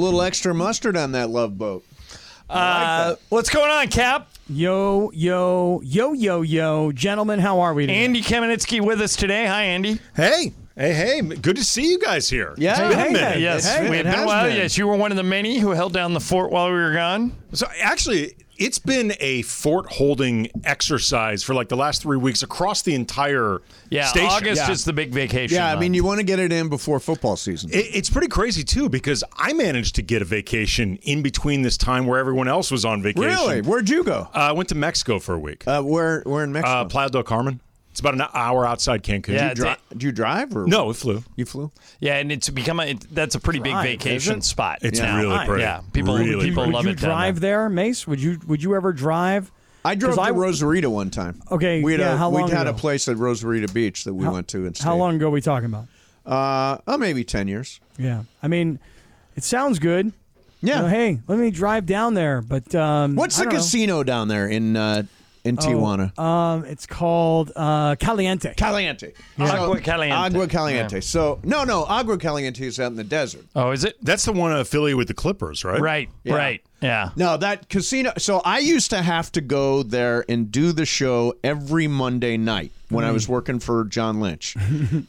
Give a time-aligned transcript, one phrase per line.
[0.00, 1.84] little extra mustard on that love boat.
[2.48, 4.28] Uh, what's going on, Kap?
[4.48, 6.90] Yo, yo, yo, yo, yo.
[6.92, 8.04] Gentlemen, how are we today?
[8.04, 9.46] Andy Kamenetzky with us today.
[9.46, 10.00] Hi, Andy.
[10.16, 11.20] Hey, hey, hey!
[11.22, 12.54] Good to see you guys here.
[12.56, 12.70] Yeah.
[12.88, 13.38] It's been a minute.
[13.40, 14.44] Yes, Hey, we it have been has while.
[14.46, 14.56] been.
[14.56, 16.92] Yes, you were one of the many who held down the fort while we were
[16.92, 17.32] gone.
[17.52, 22.82] So actually, it's been a fort holding exercise for like the last three weeks across
[22.82, 24.28] the entire Yeah, station.
[24.30, 24.70] August Yeah.
[24.70, 25.56] is the big vacation.
[25.56, 27.70] Yeah, I mean, you want to get it in before football season.
[27.72, 31.76] It- it's pretty crazy too because I managed to get a vacation in between this
[31.76, 33.22] time where everyone else was on vacation.
[33.28, 33.62] really?
[33.62, 34.28] Where'd you go?
[34.34, 35.64] Uh, I went to Mexico for a week.
[35.66, 36.20] Uh, where?
[36.26, 36.72] Where in Mexico?
[36.80, 37.60] Uh, Playa del Carmen.
[37.90, 39.28] It's about an hour outside Cancun.
[39.34, 41.24] Yeah, You dri- it's- Did you drive or no, it flew.
[41.36, 41.70] You flew.
[41.98, 44.44] yeah, and it's become a it, that's a pretty big Drive, is vacation it?
[44.44, 44.78] spot.
[44.82, 45.18] It's now.
[45.18, 45.62] really pretty.
[45.62, 46.72] Yeah, people Really people pretty.
[46.72, 47.00] love would you it.
[47.00, 47.68] down drive there.
[47.68, 48.06] Mace?
[48.06, 49.50] Would you Would you ever drive?
[49.84, 51.42] I drove 'Cause to I- Rosarito one time.
[51.50, 52.78] Okay, we had yeah, a, how we long had a ago?
[52.78, 54.84] place at Rosarito Beach that we went to and stayed.
[54.84, 55.86] How long ago are we talking about?
[56.26, 57.80] Uh, oh, maybe ten years.
[57.98, 58.78] Yeah, I mean,
[59.36, 60.12] it sounds good.
[60.62, 60.76] Yeah.
[60.76, 62.42] You know, hey, let me drive down there.
[62.42, 63.58] But um, What's I the don't know.
[63.60, 65.04] casino down there in uh,
[65.44, 66.16] in Tijuana?
[66.18, 68.54] Um, it's called uh, Caliente.
[68.56, 69.12] Caliente.
[69.38, 70.14] Agua Caliente.
[70.14, 71.00] Agua Caliente.
[71.00, 73.44] So no, no, Agua Caliente is out in the desert.
[73.54, 73.96] Oh, is it?
[74.02, 75.80] That's the one affiliated with the Clippers, right?
[75.80, 76.34] Right, Yeah.
[76.34, 76.62] right.
[76.80, 77.10] Yeah.
[77.14, 78.12] No, that casino.
[78.16, 82.72] So I used to have to go there and do the show every Monday night
[82.88, 84.56] when I was working for John Lynch.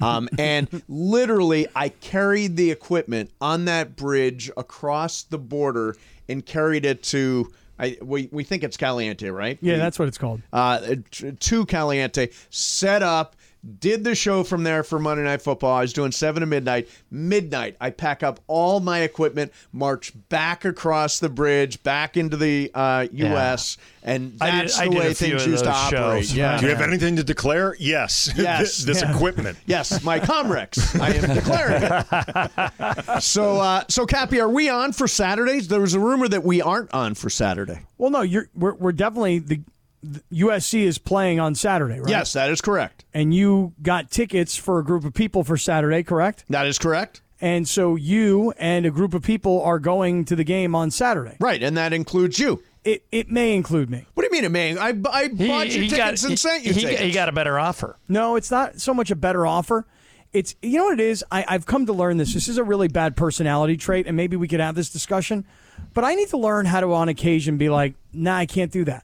[0.01, 5.95] um, and literally, I carried the equipment on that bridge across the border
[6.27, 7.51] and carried it to.
[7.81, 9.57] I, we, we think it's Caliente, right?
[9.61, 10.41] Yeah, We- that's what it's called.
[10.53, 10.95] uh,
[11.39, 13.35] to Caliente, set up,
[13.79, 15.75] did the show from there for Monday Night Football.
[15.77, 16.89] I was doing seven to midnight.
[17.11, 22.71] Midnight, I pack up all my equipment, march back across the bridge, back into the
[22.73, 26.33] uh, U.S., and I did- that's the way things used to those operate.
[26.33, 26.57] Yeah.
[26.59, 27.75] Do you have anything to declare?
[27.79, 28.29] Yes.
[28.41, 28.79] Yes.
[28.83, 29.57] this equipment.
[29.67, 30.99] Yes, my Comrex.
[30.99, 33.21] I am declaring it.
[33.23, 35.67] so, uh, so Kappy, are we on for Saturdays?
[35.67, 37.81] There was a rumor that we aren't on for Saturday.
[37.99, 39.63] Well, no, you're we're, we're definitely the, the
[40.03, 42.09] USC is playing on Saturday, right?
[42.09, 43.05] Yes, that is correct.
[43.13, 46.45] And you got tickets for a group of people for Saturday, correct?
[46.49, 47.21] That is correct.
[47.39, 51.37] And so you and a group of people are going to the game on Saturday.
[51.39, 52.63] Right, and that includes you.
[52.83, 54.05] It it may include me.
[54.13, 54.77] What do you mean it may?
[54.77, 57.01] I, I bought you tickets and sent you he, tickets.
[57.01, 57.97] he got a better offer.
[58.07, 59.85] No, it's not so much a better offer.
[60.33, 61.23] It's you know what it is.
[61.31, 62.33] I, I've come to learn this.
[62.33, 65.45] This is a really bad personality trait, and maybe we could have this discussion.
[65.93, 68.85] But I need to learn how to, on occasion, be like, "Nah, I can't do
[68.85, 69.03] that."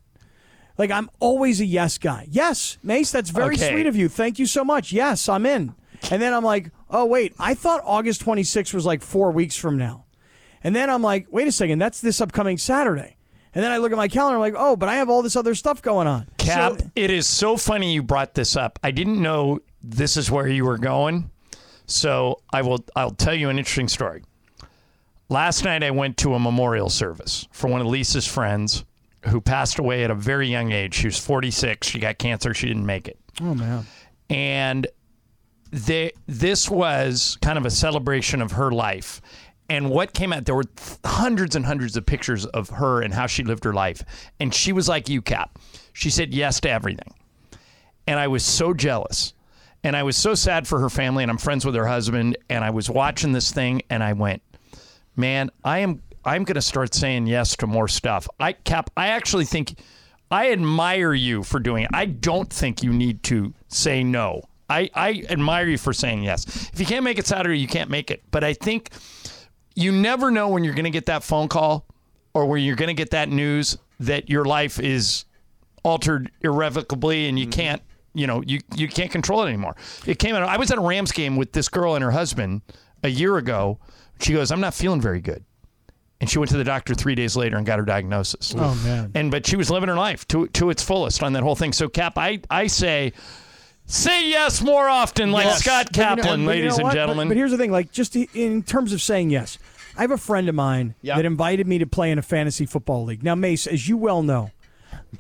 [0.78, 2.28] Like I'm always a yes guy.
[2.30, 3.72] Yes, Mace, that's very Okay.
[3.72, 4.08] sweet of you.
[4.10, 4.92] Thank you so much.
[4.92, 5.74] Yes, I'm in.
[6.12, 9.78] And then I'm like, "Oh wait, I thought August 26th was like four weeks from
[9.78, 10.06] now."
[10.64, 13.16] And then I'm like, "Wait a second, that's this upcoming Saturday."
[13.56, 15.36] And then I look at my calendar, I'm like, "Oh, but I have all this
[15.36, 18.78] other stuff going on." Kap, So- it is so funny you brought this up.
[18.84, 21.32] I didn't know this is where you were going.
[21.88, 24.22] So I will I'll tell you an interesting story.
[25.30, 28.84] Last night I went to a memorial service for one of Lisa's friends
[29.28, 30.94] who passed away at a very young age.
[30.96, 31.88] She was 46.
[31.88, 32.54] She got cancer.
[32.54, 33.18] She didn't make it.
[33.42, 33.86] oh man.
[34.30, 34.88] and
[35.72, 39.22] they, this was kind of a celebration of her life.
[39.70, 43.14] And what came out, there were th- hundreds and hundreds of pictures of her and
[43.14, 44.02] how she lived her life.
[44.40, 45.60] And she was like you, Kap.
[45.92, 47.14] She said yes to everything.
[48.08, 49.34] And I was so jealous.
[49.84, 51.22] And I was so sad for her family.
[51.24, 52.38] And I'm friends with her husband.
[52.50, 54.42] And I was watching this thing and I went,
[55.18, 58.28] man, I am I'm going to start saying yes to more stuff.
[58.40, 59.80] I Kap, I actually think
[60.30, 61.90] I admire you for doing it.
[61.94, 64.42] I don't think you need to say no.
[64.70, 66.70] I, I admire you for saying yes.
[66.74, 68.24] If you can't make it Saturday, you can't make it.
[68.30, 68.90] But I think
[69.74, 71.86] you never know when you're going to get that phone call
[72.34, 75.24] or when you're going to get that news that your life is
[75.84, 77.60] altered irrevocably and you mm-hmm.
[77.60, 77.82] can't
[78.14, 79.76] you know you you can't control it anymore
[80.06, 82.62] it came out i was at a rams game with this girl and her husband
[83.04, 83.80] a year ago
[84.20, 85.46] she goes i'm not feeling very good
[86.20, 89.12] and she went to the doctor three days later and got her diagnosis Oh man.
[89.16, 91.74] and but she was living her life to to its fullest on that whole thing
[91.74, 93.14] so cap i i say
[93.86, 95.60] say yes more often like Yes.
[95.64, 96.90] scott But you know- kaplan but you ladies know and what?
[96.90, 99.58] But- gentlemen But, here's the thing: like, just i- in terms of saying yes,
[99.98, 101.16] I have a friend of mine Yeah.
[101.16, 103.24] that invited me to play in a fantasy football league.
[103.24, 104.52] Now, Mace, as you well know,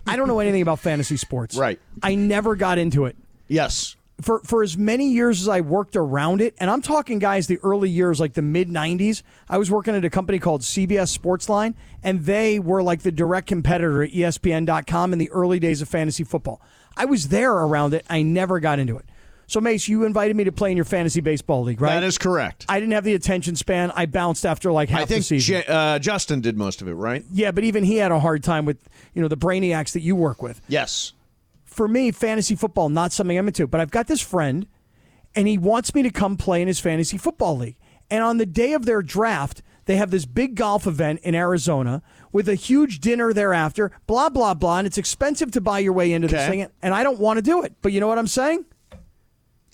[0.05, 1.55] I don't know anything about fantasy sports.
[1.57, 1.79] Right.
[2.03, 3.15] I never got into it.
[3.47, 3.95] Yes.
[4.21, 7.59] For for as many years as I worked around it, and I'm talking guys the
[7.63, 9.21] early years, like the mid '90s.
[9.49, 13.47] I was working at a company called CBS Sportsline, and they were like the direct
[13.47, 16.61] competitor at ESPN.com in the early days of fantasy football.
[16.95, 18.05] I was there around it.
[18.09, 19.05] I never got into it.
[19.49, 21.93] So Mace, you invited me to play in your fantasy baseball league, right?
[21.93, 22.65] That is correct.
[22.67, 23.91] I didn't have the attention span.
[23.95, 25.61] I bounced after like half I think the season.
[25.61, 27.23] J- uh, Justin did most of it, right?
[27.31, 28.77] yeah, but even he had a hard time with
[29.13, 31.13] you know the brainiacs that you work with Yes.
[31.77, 33.67] For me, fantasy football not something I'm into.
[33.67, 34.67] But I've got this friend,
[35.35, 37.77] and he wants me to come play in his fantasy football league.
[38.09, 42.01] And on the day of their draft, they have this big golf event in Arizona
[42.33, 43.91] with a huge dinner thereafter.
[44.07, 46.67] Blah blah blah, and it's expensive to buy your way into this thing.
[46.81, 47.73] And I don't want to do it.
[47.81, 48.65] But you know what I'm saying?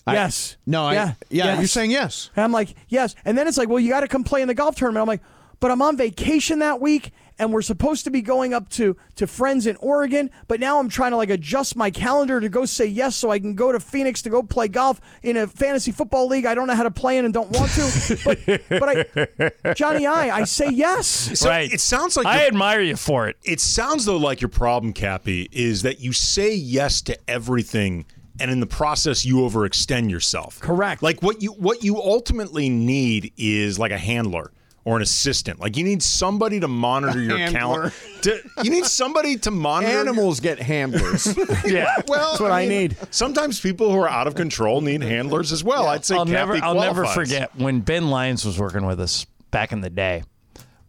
[0.06, 0.56] yes.
[0.66, 1.14] No, I, Yeah.
[1.30, 1.44] yeah.
[1.46, 1.58] Yes.
[1.58, 2.30] You're saying yes.
[2.36, 3.14] And I'm like, yes.
[3.24, 5.00] And then it's like, well, you got to come play in the golf tournament.
[5.02, 5.22] I'm like,
[5.60, 9.26] but I'm on vacation that week, and we're supposed to be going up to to
[9.26, 10.30] friends in Oregon.
[10.48, 13.38] But now I'm trying to like adjust my calendar to go say yes, so I
[13.38, 16.46] can go to Phoenix to go play golf in a fantasy football league.
[16.46, 18.18] I don't know how to play in and don't want to.
[18.24, 18.38] but
[18.68, 21.06] but I, Johnny, I I say yes.
[21.38, 21.72] So right.
[21.72, 23.36] It sounds like I admire you for it.
[23.44, 28.04] it sounds though like your problem, Kappy, is that you say yes to everything,
[28.40, 30.60] and in the process, you overextend yourself.
[30.60, 31.02] Correct.
[31.02, 34.52] Like what you what you ultimately need is like a handler
[34.84, 35.60] or an assistant.
[35.60, 37.90] Like you need somebody to monitor your handler.
[38.22, 38.48] calendar.
[38.62, 41.26] You need somebody to monitor your- Animals get handlers.
[41.64, 41.94] Yeah.
[42.06, 42.96] Well, That's what I need.
[43.10, 45.86] Sometimes people who are out of control need handlers as well.
[45.88, 49.24] I'd say I'll never Kappy I'll never forget when Ben Lyons was working with us
[49.50, 50.24] back in the day.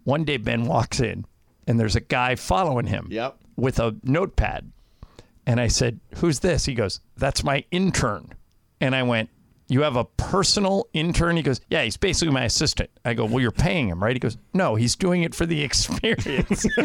[0.03, 1.25] One day Ben walks in
[1.67, 3.37] and there's a guy following him Yep.
[3.55, 4.71] with a notepad.
[5.47, 8.33] And I said, "Who's this?" He goes, "That's my intern."
[8.81, 9.29] And I went,
[9.67, 13.39] "You have a personal intern?" He goes, "Yeah, he's basically my assistant." I go, "Well,
[13.39, 16.65] you're paying him, right?" He goes, "No, he's doing it for the experience."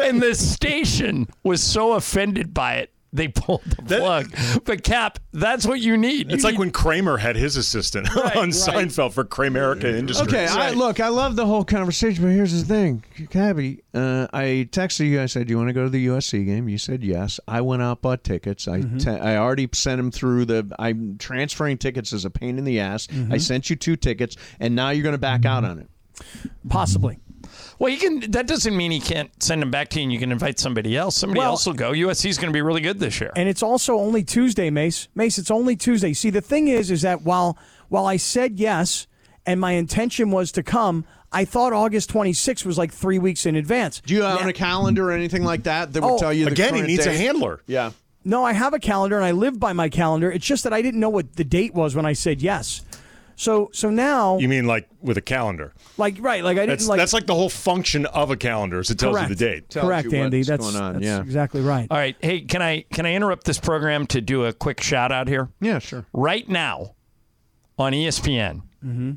[0.00, 2.92] and the station was so offended by it.
[3.14, 4.64] They pulled the That- plug.
[4.64, 6.30] But Kap, that's what you need.
[6.30, 9.98] You It's like when Kramer had his assistant on Seinfeld for Kramerica mm-hmm.
[9.98, 10.28] Industries.
[10.28, 13.80] Okay, I, look, I love the whole conversation, but here's the thing, Kappy.
[13.92, 15.20] Uh, I texted you.
[15.20, 17.38] I said, "Do you want to go to the USC game?" You said yes.
[17.46, 18.66] I went out, bought tickets.
[18.66, 18.98] I mm-hmm.
[18.98, 20.74] te- I already sent him through the.
[20.78, 23.08] I'm transferring tickets is a pain in the ass.
[23.10, 23.38] I mm-hmm.
[23.38, 25.88] sent you two tickets, and now you're going to back out on it.
[26.68, 27.18] Possibly.
[27.82, 28.20] Well, he can.
[28.30, 30.96] That doesn't mean he can't send them back to you, and you can invite somebody
[30.96, 31.16] else.
[31.16, 31.90] Somebody Well- else will go.
[31.90, 33.32] USC's going to be really good this year.
[33.34, 35.08] and it's also only Tuesday, Mace.
[35.16, 36.12] Mace, it's only Tuesday.
[36.12, 37.58] See, the thing is, is that while
[37.88, 39.08] while I said yes
[39.44, 43.56] and my intention was to come, I thought August 26th was like three weeks in
[43.56, 44.00] advance.
[44.06, 46.32] Do you have Now- on a calendar or anything like that that would Oh, tell
[46.32, 47.62] you the Again, he current needs a handler.
[47.66, 47.90] Yeah.
[48.24, 50.30] No, I have a calendar and I live by my calendar.
[50.30, 52.82] It's just that I didn't know what the date was when I said yes.
[53.36, 55.72] So so now, You mean like with a calendar?
[55.98, 58.80] like right, like I didn't That's like that's like the whole function of a calendar
[58.80, 59.70] is it tells correct, you the date.
[59.70, 60.38] Tells correct, you Andy.
[60.38, 61.20] what's That's, going on, that's yeah.
[61.20, 61.86] exactly right.
[61.90, 62.16] All right.
[62.20, 65.48] Hey, can I can I interrupt this program to do a quick shout out here?
[65.60, 66.06] Yeah, sure.
[66.12, 66.94] Right now,
[67.78, 69.12] on ESPN, mm-hmm.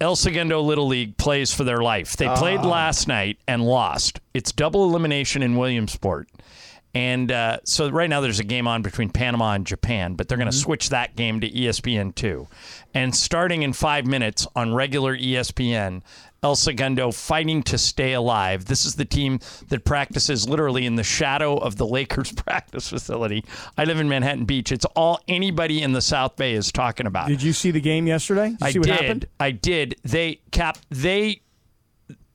[0.00, 2.16] El Segundo Little League plays for their life.
[2.16, 2.68] They played ah.
[2.68, 4.20] last night and lost.
[4.34, 6.28] It's double elimination in Williamsport.
[6.94, 10.38] And uh, so right now there's a game on between Panama and Japan, but they're
[10.38, 12.46] going to switch that game to E ESPN two.
[12.94, 16.02] And starting in five minutes on regular ESPN,
[16.44, 18.66] El Segundo fighting to stay alive.
[18.66, 23.44] This is the team that practices literally in the shadow of the Lakers practice facility.
[23.78, 24.70] I live in Manhattan Beach.
[24.70, 27.28] It's all anybody in the South Bay is talking about.
[27.28, 28.50] Did you see the game yesterday?
[28.50, 29.00] Did you I see what did.
[29.00, 29.26] happened?
[29.40, 29.96] I did.
[30.04, 30.76] They cap.
[30.90, 31.40] They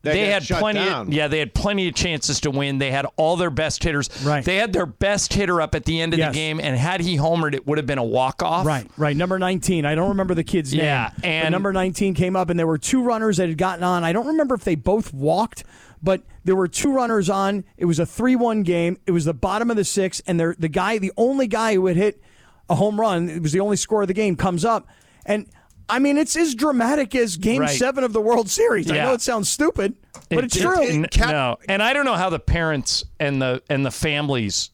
[0.02, 0.88] They had plenty.
[0.88, 2.78] Of, yeah, they had plenty of chances to win.
[2.78, 4.10] They had all their best hitters.
[4.24, 4.46] Right.
[4.46, 6.32] They had their best hitter up at the end of Yes.
[6.34, 8.66] the game, and had he homered, it would have been a walk off.
[8.66, 9.16] Right, right.
[9.18, 9.86] Number 19.
[9.86, 10.86] I don't remember the kid's name.
[10.86, 13.84] Yeah, but and- number 19 came up, and there were two runners that had gotten
[13.84, 14.04] on.
[14.06, 15.66] I don't remember if they both walked,
[16.02, 17.66] but there were two runners on.
[17.78, 18.98] It was a 3 1 game.
[19.06, 21.98] It was the bottom of the sixth, and the guy, the only guy who had
[21.98, 22.22] hit
[22.70, 24.88] a home run, it was the only score of the game, comes up.
[25.26, 25.48] And
[25.90, 27.78] I mean, it's as dramatic as game Right.
[27.78, 28.90] seven of the World Series.
[28.92, 29.96] I know it sounds stupid,
[30.30, 30.82] but It- it's it- true.
[30.82, 34.70] it- no, and I don't know how the parents and the and the families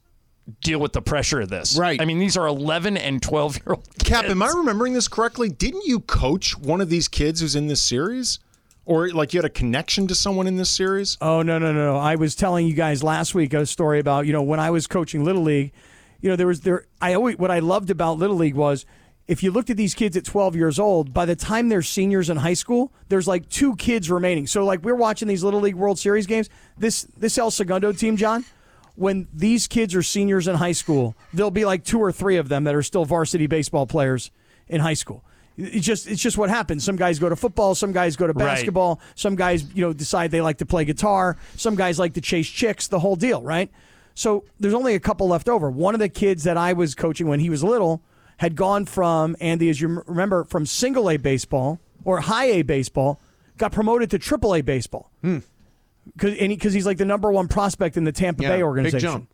[0.62, 1.76] deal with the pressure of this.
[1.76, 2.00] Right.
[2.00, 3.88] I mean, these are 11 and 12 year old.
[4.04, 5.50] Kap, am I remembering this correctly?
[5.50, 8.38] Didn't you coach one of these kids who's in this series?
[8.88, 11.18] Or like you had a connection to someone in this series?
[11.20, 11.98] Oh no no no!
[11.98, 14.86] I was telling you guys last week a story about you know when I was
[14.86, 15.72] coaching little league,
[16.22, 18.86] you know there was there I always what I loved about little league was
[19.28, 22.30] if you looked at these kids at 12 years old, by the time they're seniors
[22.30, 24.46] in high school, there's like two kids remaining.
[24.48, 26.50] So like we're watching these little league World Series games.
[26.78, 28.46] This this El Segundo team, John,
[28.96, 32.50] when these kids are seniors in high school, there'll be like two or three of
[32.50, 34.30] them that are still varsity baseball players
[34.68, 35.24] in high school.
[35.58, 36.84] It's just it's just what happens.
[36.84, 38.46] Some guys go to football, some guys go to Right.
[38.46, 42.22] basketball, some guys you know decide they like to play guitar, some guys like to
[42.22, 43.72] chase chicks, the whole deal, right?
[44.14, 45.72] So there's only a couple left over.
[45.72, 48.02] One of the kids that I was coaching when he was little
[48.38, 53.20] had gone from Andy, as you remember, from single A baseball or high A baseball,
[53.58, 55.12] got promoted to triple A baseball.
[55.22, 55.40] Hmm.
[56.14, 58.64] Because he, 'cause he's like the number one prospect in the Tampa Yeah, Bay big
[58.64, 59.00] organization.
[59.00, 59.30] jump.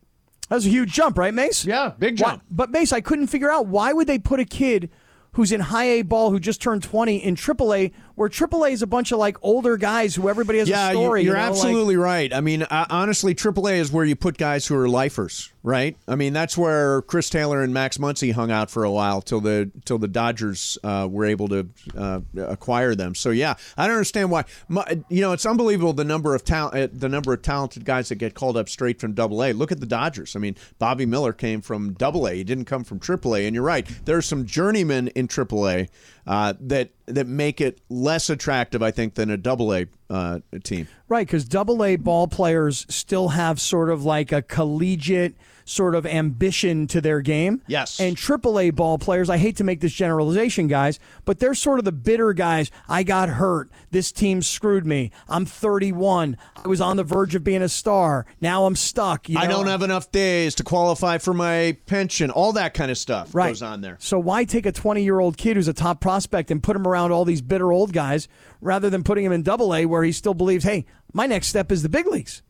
[0.49, 1.65] That's a huge jump, right, Mace?
[1.65, 2.43] Yeah, big Why- jump.
[2.49, 4.89] but Mace, I couldn't figure out why would they put a kid
[5.33, 7.91] who's in high A ball who just turned 20 in triple A,
[8.21, 11.23] where AAA is a bunch of like older guys who everybody has Yeah, a story.
[11.23, 12.31] you're you know, like- absolutely right.
[12.31, 15.97] I mean, uh, honestly, AAA is where you put guys who are lifers, right?
[16.07, 19.41] I mean, that's where Chris Taylor and Max Muncy hung out for a while till
[19.41, 23.15] the till the Dodgers uh, were able to uh, acquire them.
[23.15, 24.43] So yeah, I don't understand why.
[24.67, 28.09] My, you know, it's unbelievable the number of talent, uh, the number of talented guys
[28.09, 29.51] that get called up straight from Double A.
[29.51, 30.35] Look at the Dodgers.
[30.35, 32.35] I mean, Bobby Miller came from Double A.
[32.35, 33.47] He didn't come from AAA.
[33.47, 35.87] And you're right, there are some journeymen in Triple A
[36.27, 40.87] uh, that that make it less attractive, I think, than a Double A uh, team.
[41.11, 46.05] Right, because double A ball players still have sort of like a collegiate sort of
[46.05, 47.61] ambition to their game.
[47.67, 47.99] Yes.
[47.99, 51.79] And triple A ball players, I hate to make this generalization, guys, but they're sort
[51.79, 52.71] of the bitter guys.
[52.87, 53.69] I got hurt.
[53.91, 55.11] This team screwed me.
[55.27, 56.37] I'm 31.
[56.63, 58.25] I was on the verge of being a star.
[58.39, 59.29] Now I'm stuck.
[59.29, 62.31] You I don't have enough days to qualify for my pension.
[62.31, 63.49] All that kind of stuff right.
[63.49, 63.97] goes on there.
[63.99, 66.87] So why take a 20 year old kid who's a top prospect and put him
[66.87, 68.27] around all these bitter old guys
[68.61, 71.71] rather than putting him in double A where he still believes, hey, my next step
[71.71, 72.41] is the big leagues?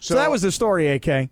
[0.00, 1.30] So, that was the story, AK.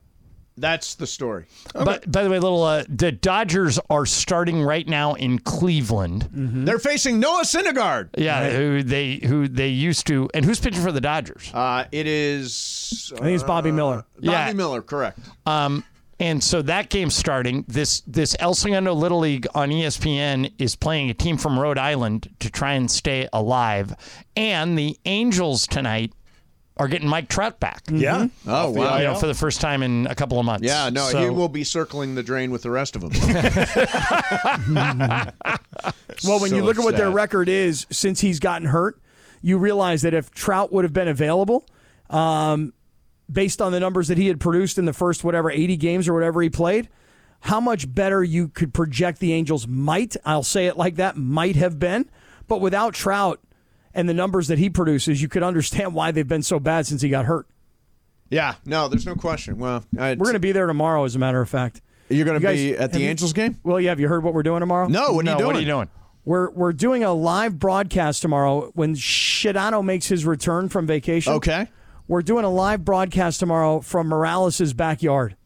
[0.56, 1.46] That's the story.
[1.72, 6.28] But by the way, little uh, the Dodgers are starting right now in Cleveland.
[6.32, 8.10] They're facing Noah Syndergaard.
[8.18, 11.50] Yeah, who they who they used to, and who's pitching for the Dodgers?
[11.54, 14.04] Uh, it is I think it's Bobby Miller.
[14.16, 14.52] Bobby Yeah.
[14.52, 15.18] Miller, correct.
[15.46, 15.82] Um,
[16.18, 17.64] and so that game's starting.
[17.66, 22.28] This this El Segundo Little League on ESPN is playing a team from Rhode Island
[22.40, 23.94] to try and stay alive.
[24.36, 26.12] And the Angels tonight
[26.80, 27.82] are getting Mike Trout back.
[27.92, 28.28] Yeah.
[28.46, 28.96] Oh, wow.
[28.96, 30.66] You know, for the first time in a couple of months.
[30.66, 33.12] Yeah, no, So- he will be circling the drain with the rest of them.
[36.24, 39.00] Well, when you So look at what their record is since he's gotten hurt,
[39.40, 41.64] you realize that if Trout would have been available,
[42.10, 42.74] um,
[43.30, 46.14] based on the numbers that he had produced in the first whatever 80 games or
[46.14, 46.88] whatever he played,
[47.40, 51.56] how much better you could project the Angels might, I'll say it like that, might
[51.56, 52.10] have been.
[52.48, 53.40] But without Trout
[53.94, 57.02] and the numbers that he produces, you could understand why they've been so bad since
[57.02, 57.46] he got hurt.
[58.30, 59.58] yeah, no, there's no question.
[59.58, 61.80] Well, We're going to be there tomorrow, as a matter of fact.
[62.08, 63.58] You're going to guys- be at have the you- Angels game?
[63.62, 64.88] Well, yeah, have you heard what we're doing tomorrow?
[64.88, 65.46] No, what are No, you doing?
[65.46, 65.88] what are you doing?
[66.24, 71.32] We're we're doing a live broadcast tomorrow when Sedano makes his return from vacation.
[71.34, 71.68] Okay.
[72.08, 75.36] We're doing a live broadcast tomorrow from Morales' backyard.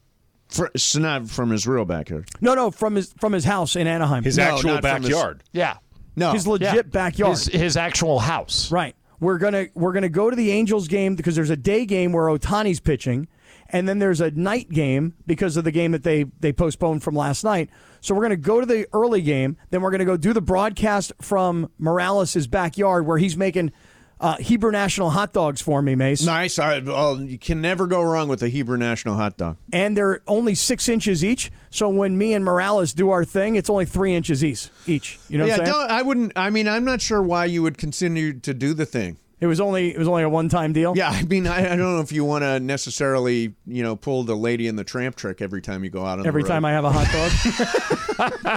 [0.48, 2.28] For, it's not from his real backyard.
[2.40, 4.24] No, no, from his from his house in Anaheim.
[4.24, 5.42] His No, actual not from his- backyard.
[5.52, 5.74] Yeah.
[6.16, 6.32] No.
[6.32, 6.82] his legit Yeah.
[6.82, 7.32] backyard.
[7.32, 8.70] His, his actual house.
[8.70, 8.94] Right.
[9.20, 12.24] We're gonna we're gonna go to the Angels game because there's a day game where
[12.24, 13.26] Ohtani's pitching,
[13.70, 17.14] and then there's a night game because of the game that they they postponed from
[17.14, 17.70] last night.
[18.00, 21.12] So we're gonna go to the early game, then we're gonna go do the broadcast
[21.22, 23.72] from Morales' backyard where he's making
[24.20, 26.24] uh, Hebrew National hot dogs for me, Mace.
[26.24, 26.58] Nice.
[26.58, 29.56] Well, you can never go wrong with a Hebrew National hot dog.
[29.72, 31.50] and they're only six inches each.
[31.70, 34.68] So when me and Morales do our thing, it's only three inches each.
[34.86, 35.78] Each, you know yeah, what I'm saying?
[35.78, 36.32] don't, I wouldn't.
[36.36, 39.18] I mean, I'm not sure why you would continue to do the thing.
[39.40, 40.94] It was only it was only a one time deal.
[40.96, 44.22] Yeah, I mean, I, I don't know if you want to necessarily, you know, pull
[44.24, 46.64] the lady in the tramp trick every time you go out on Every the time
[46.64, 46.70] road.
[46.70, 48.54] I have a hot dog.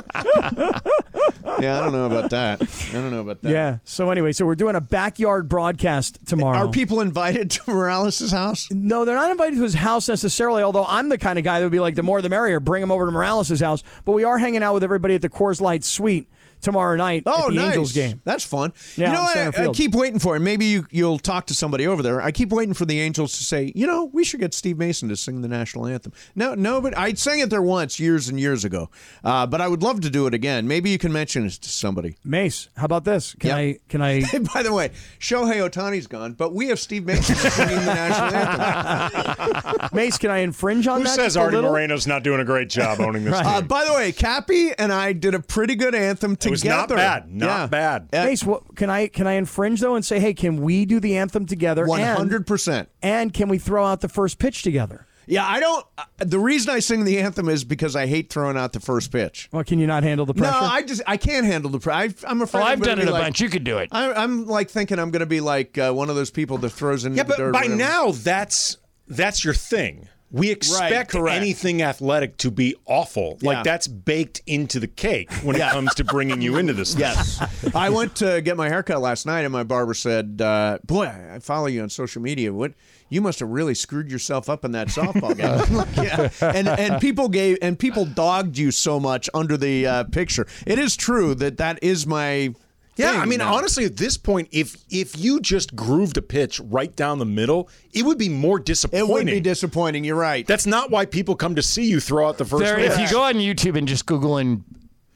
[1.60, 2.60] yeah, I don't know about that.
[2.62, 3.50] I don't know about that.
[3.52, 3.78] yeah.
[3.84, 6.58] So anyway, so we're doing a backyard broadcast tomorrow.
[6.58, 8.68] Are people invited to Morales' house?
[8.70, 10.62] no, they're not invited to his house necessarily.
[10.62, 12.60] Although I'm the kind of guy that would be like, the more the merrier.
[12.60, 13.82] Bring them over to Morales' house.
[14.04, 16.28] But we are hanging out with everybody at the Coors Light Suite
[16.60, 17.66] tomorrow night Oh, at the nice.
[17.68, 18.20] Angels game.
[18.24, 18.72] That's fun.
[18.96, 19.58] Yeah, you know, what?
[19.58, 20.40] I, I keep waiting for it.
[20.40, 22.20] Maybe you, you'll talk to somebody over there.
[22.20, 25.08] I keep waiting for the Angels to say, you know, we should get Steve Mason
[25.08, 26.12] to sing the national anthem.
[26.34, 28.90] No, no, but I sang it there once years and years ago.
[29.24, 30.66] Uh, but I would love to do it again.
[30.68, 32.16] Maybe you can mention it to somebody.
[32.24, 33.34] Mace, how about this?
[33.34, 33.56] Can Yep.
[33.58, 33.78] I?
[33.88, 34.20] Can I?
[34.54, 39.88] By the way, Shohei Ohtani's gone, but we have Steve Mason singing the national anthem.
[39.92, 41.14] Mace, can I infringe on Who that?
[41.14, 41.60] says Artie?
[41.60, 43.42] Moreno's not doing a great job owning this Right.
[43.44, 43.52] team?
[43.52, 46.49] Uh, by the way, Kappy and I did a pretty good anthem together.
[46.50, 47.32] Was not bad.
[47.32, 47.66] Not Yeah.
[47.66, 48.08] bad.
[48.12, 51.00] Uh, Mace, what, can I can I infringe though and say, hey, can we do
[51.00, 51.86] the anthem together?
[51.86, 52.88] Hundred percent.
[53.02, 55.06] And can we throw out the first pitch together?
[55.26, 55.86] Yeah, I don't.
[55.96, 59.12] Uh, the reason I sing the anthem is because I hate throwing out the first
[59.12, 59.48] pitch.
[59.52, 60.60] Well, can you not handle the pressure?
[60.60, 62.14] No, I just I can't handle the pressure.
[62.26, 62.60] I'm afraid.
[62.60, 63.40] Well, I'm I've done it a like- bunch.
[63.40, 63.90] You could do it.
[63.92, 66.70] I, I'm like thinking I'm going to be like uh, one of those people that
[66.70, 67.52] throws in Yeah, the but dirt.
[67.52, 70.08] by now that's that's your thing.
[70.32, 71.36] We expect correct.
[71.36, 73.38] anything athletic to be awful.
[73.40, 73.50] Yeah.
[73.50, 76.90] Like that's baked into the cake when it comes to bringing you into this.
[77.00, 77.42] Yes.
[77.74, 81.38] I went to get my haircut last night, and my barber said, uh, "Boy, I
[81.38, 82.52] follow you on social media.
[82.52, 82.74] What
[83.08, 86.28] you must have really screwed yourself up in that softball game." Like, yeah.
[86.42, 90.46] And and people gave and people dogged you so much under the uh, picture.
[90.66, 92.54] It is true that that is my.
[93.00, 93.54] Yeah, thing I mean, now.
[93.54, 97.68] honestly, at this point, if if you just grooved a pitch right down the middle,
[97.92, 99.08] it would be more disappointing.
[99.08, 100.04] it would be disappointing.
[100.04, 100.46] You're right.
[100.46, 102.62] That's not why people come to see you throw out the first.
[102.64, 102.92] There, pitch.
[102.92, 104.64] if you go on YouTube and just Google in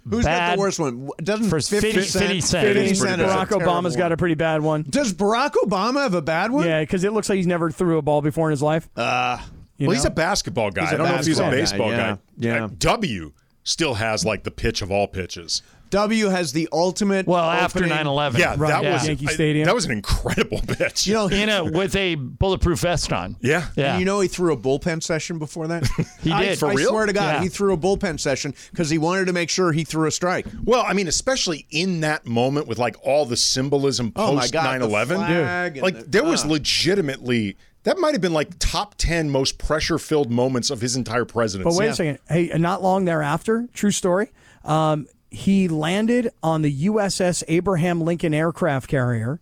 [0.08, 1.08] Who's got bad the worst one?
[1.22, 2.24] Doesn't for 50 50 Cent?
[2.26, 2.66] 50 Cent.
[2.66, 3.48] 50 It's Cent pretty is a bad.
[3.48, 4.84] Barack Obama's got a pretty bad one.
[4.88, 6.66] Does Barack Obama have a bad one?
[6.66, 8.88] Yeah, because it looks like he's never threw a ball before in his life.
[8.96, 9.38] Uh,
[9.78, 10.82] You well, he's a basketball guy.
[10.82, 12.18] He's a I don't know if he's a baseball guy, guy.
[12.36, 12.64] yeah, yeah.
[12.64, 15.62] Uh, W still has like the pitch of all pitches.
[15.94, 17.26] W has the ultimate.
[17.26, 18.38] well after opening- 9/11.
[18.38, 18.92] Yeah, that Yeah.
[18.92, 19.66] was Yankee I- Stadium.
[19.66, 21.06] that was an incredible pitch.
[21.06, 23.36] You know, in a with a bulletproof vest on.
[23.40, 23.98] yeah, Yeah.
[23.98, 25.84] You know, he threw a bullpen session before that.
[26.22, 26.58] He I, did.
[26.58, 26.88] For I real?
[26.88, 27.42] swear to God, Yeah.
[27.42, 30.46] he threw a bullpen session because he wanted to make sure he threw a strike.
[30.64, 34.52] Well, I mean, especially in that moment with like all the symbolism Oh my post
[34.52, 35.20] God, 9 the 11.
[35.22, 36.48] and Like, the- there was ah.
[36.48, 41.24] legitimately, that might have been like top 10 most pressure filled moments of his entire
[41.24, 41.68] presidency.
[41.70, 41.92] But wait Yeah.
[41.92, 42.18] a second.
[42.28, 44.30] Hey, and not long thereafter, true story.
[44.64, 49.40] Um, he landed on the USS Abraham Lincoln aircraft carrier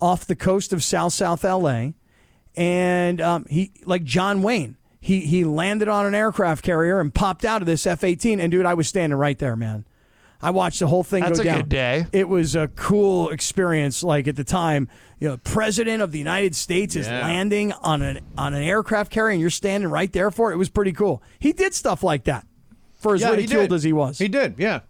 [0.00, 1.90] off the coast of South South LA,
[2.56, 4.76] and um, he like John Wayne.
[5.00, 8.40] He he landed on an aircraft carrier and popped out of this F eighteen.
[8.40, 9.84] And dude, I was standing right there, man.
[10.42, 12.06] I watched the whole thing That's go a good day.
[12.12, 14.02] It was a cool experience.
[14.02, 18.20] Like at the time, you know, President of the United States is landing on an
[18.38, 20.54] on an aircraft carrier, and you're standing right there for it.
[20.54, 21.22] It was pretty cool.
[21.38, 22.46] He did stuff like that
[22.94, 24.18] for as Yeah, ridiculed as he was.
[24.18, 24.80] He did, yeah.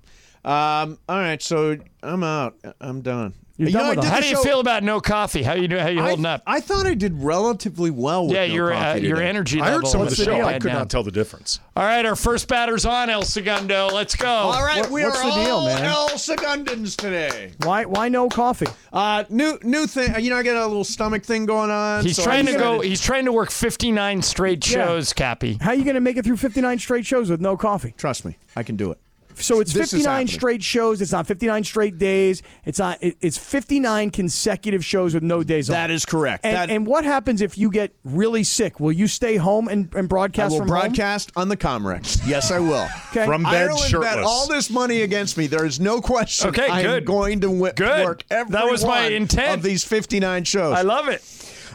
[0.45, 2.57] Um, all right, so I'm out.
[2.81, 3.35] I'm done.
[3.59, 4.09] You're You done know, with did.
[4.11, 5.43] How do you show- feel about no coffee?
[5.43, 5.79] How you do?
[5.79, 6.43] How you holding I, up?
[6.47, 9.29] I thought I did relatively well with yeah, no your uh, coffee your today.
[9.29, 9.81] energy I level.
[9.81, 10.35] heard some of the the show.
[10.35, 10.47] deal?
[10.47, 10.79] I could down.
[10.79, 11.61] not tell the difference.
[11.77, 13.89] All right, our first batter's on El Segundo.
[13.89, 14.27] Let's go.
[14.31, 15.85] All right, What- we what's are the deal, all man?
[15.85, 17.53] El Segundans today.
[17.63, 18.69] Why why no coffee?
[18.95, 20.19] Uh, new new thing.
[20.25, 22.07] You know, I got a little stomach thing going on.
[22.07, 22.73] He's so trying I to go.
[22.77, 24.87] decided- He's trying to work 59 straight Yeah.
[24.87, 25.59] shows, Kappy.
[25.61, 27.93] How are you going to make it through 59 straight shows with no coffee?
[27.99, 28.99] Trust me, I can do it.
[29.41, 31.01] So it's This 59 straight shows.
[31.01, 32.43] It's not 59 straight days.
[32.65, 32.99] It's not.
[33.03, 35.75] it- It's 59 consecutive shows with no days off.
[35.75, 36.45] That is correct.
[36.45, 38.81] And, That- and what happens if you get really sick?
[38.81, 40.79] Will you stay home and, and I broadcast will from home?
[40.81, 42.21] broadcast on the Comrex.
[42.27, 42.87] Yes, I will.
[43.11, 43.27] Okay.
[43.27, 44.25] From bed Ireland bet shirtless.
[44.27, 45.49] all this money against me.
[45.49, 46.51] There is no question.
[46.51, 47.05] Okay, I am good.
[47.05, 48.05] going to wi- Good.
[48.05, 49.53] work every That was my intent.
[49.57, 50.75] of these 59 shows.
[50.77, 51.21] I love it.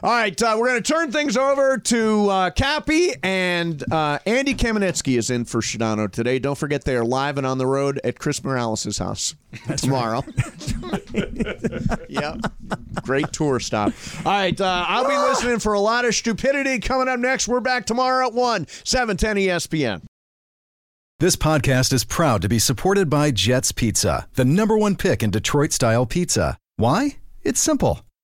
[0.05, 4.53] All right, uh, we're going to turn things over to uh, Kappy and uh, Andy
[4.53, 6.37] Kamenetzky is in for Sedano today.
[6.37, 9.33] Don't forget they are live and on the road at Chris Morales' house
[9.77, 10.23] tomorrow.
[12.07, 12.39] yep,
[13.01, 13.93] great tour stop.
[14.19, 17.47] All right, uh, I'll be listening for a lot of stupidity coming up next.
[17.47, 20.03] We're back tomorrow at one seven ten E ESPN.
[21.19, 25.31] This podcast is proud to be supported by Jets Pizza, the number one pick in
[25.31, 26.59] Detroit style pizza.
[26.75, 27.17] Why?
[27.41, 28.01] It's simple.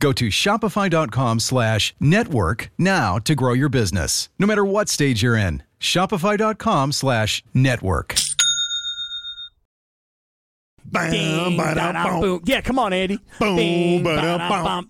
[0.00, 5.36] Go to shopify.com slash network now to grow your business, no matter what stage you're
[5.36, 5.62] in.
[5.78, 8.14] Shopify.com slash network.
[10.90, 12.40] Ding, da-da, boom.
[12.46, 13.20] Yeah, come on, Andy.
[13.38, 14.82] Boom, ba-da.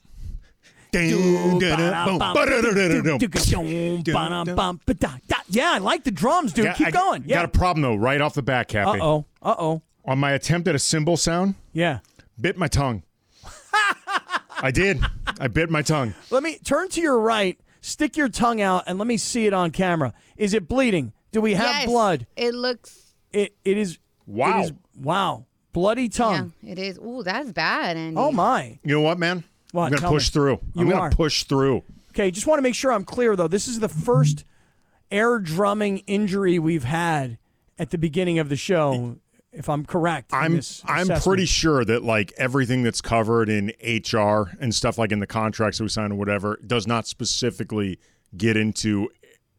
[5.48, 6.64] Yeah, I like the drums, dude.
[6.66, 7.22] Got- Keep I going.
[7.22, 9.24] Got a problem though, right off the bat, Uh oh.
[9.42, 9.82] Uh oh.
[10.06, 11.98] On my attempt at a cymbal sound, Yeah.
[12.40, 13.02] bit my tongue.
[14.60, 15.00] I did.
[15.40, 16.14] I bit my tongue.
[16.30, 19.52] Let me turn to your right, stick your tongue out, and let me see it
[19.52, 20.12] on camera.
[20.36, 21.12] Is it bleeding?
[21.32, 22.26] Do we have Yes, blood?
[22.36, 23.14] It looks.
[23.32, 23.98] It it is.
[24.26, 24.58] Wow.
[24.58, 25.46] It is, wow.
[25.72, 26.52] Bloody Yeah, tongue.
[26.66, 26.98] it is.
[26.98, 27.96] Ooh, that's bad.
[27.96, 28.78] And Oh my.
[28.84, 29.44] You know what, man?
[29.72, 29.86] What?
[29.86, 30.32] I'm gonna push me.
[30.32, 30.58] through.
[30.74, 31.84] You I'm gonna push through.
[32.10, 33.46] Okay, just want to make sure I'm clear though.
[33.48, 34.44] This is the first
[35.12, 37.38] air drumming injury we've had
[37.78, 39.16] at the beginning of the show,
[39.52, 40.30] if I'm correct.
[40.32, 45.20] I'm I'm pretty sure that like everything that's covered in HR and stuff like in
[45.20, 47.98] the contracts that we sign or whatever does not specifically
[48.36, 49.08] get into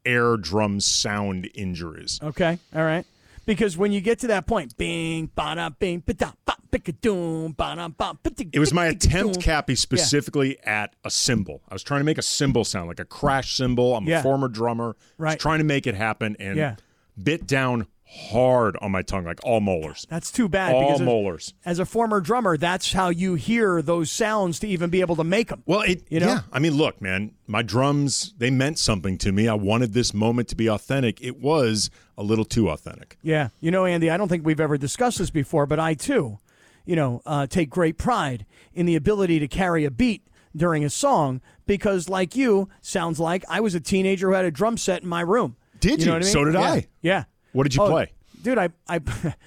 [0.06, 2.20] air drum sound injuries.
[2.24, 3.06] Okay, all right.
[3.46, 6.56] Because when you get to that point, bing, ba da, bing, ba da, ba,
[7.02, 8.18] doom, ba da, ba,
[8.54, 11.62] It was my attempt, Kappy, specifically at a cymbal.
[11.68, 13.96] I was trying to make a cymbal sound like a crash cymbal.
[13.96, 14.20] I'm Yeah.
[14.20, 14.84] a former drummer.
[14.86, 15.40] I was Right.
[15.40, 16.76] trying to make it happen and Yeah.
[17.22, 20.06] bit down hard on my tongue, like all molars.
[20.10, 20.74] That's too bad.
[20.74, 21.54] all because as- molars.
[21.66, 25.24] As a former drummer, that's how you hear those sounds to even be able to
[25.24, 25.64] make them.
[25.66, 26.26] Well, it You know?
[26.28, 26.40] yeah.
[26.52, 29.48] I mean, look, man, my drums they meant something to me.
[29.48, 31.22] I wanted this moment to be authentic.
[31.22, 33.18] It was a little too authentic.
[33.22, 33.50] Yeah.
[33.62, 36.40] You know, Andy, I don't think we've ever discussed this before, but I too,
[36.86, 40.90] you know, uh, take great pride in the ability to carry a beat during a
[40.90, 45.02] song because, like you, sounds like I was a teenager who had a drum set
[45.02, 45.56] in my room.
[45.80, 46.08] Did you?
[46.08, 46.34] know what I mean?
[46.34, 46.62] So did Yeah.
[46.62, 46.88] I.
[47.02, 47.24] Yeah.
[47.54, 48.12] What did you Oh, play?
[48.42, 49.00] Dude, I, I,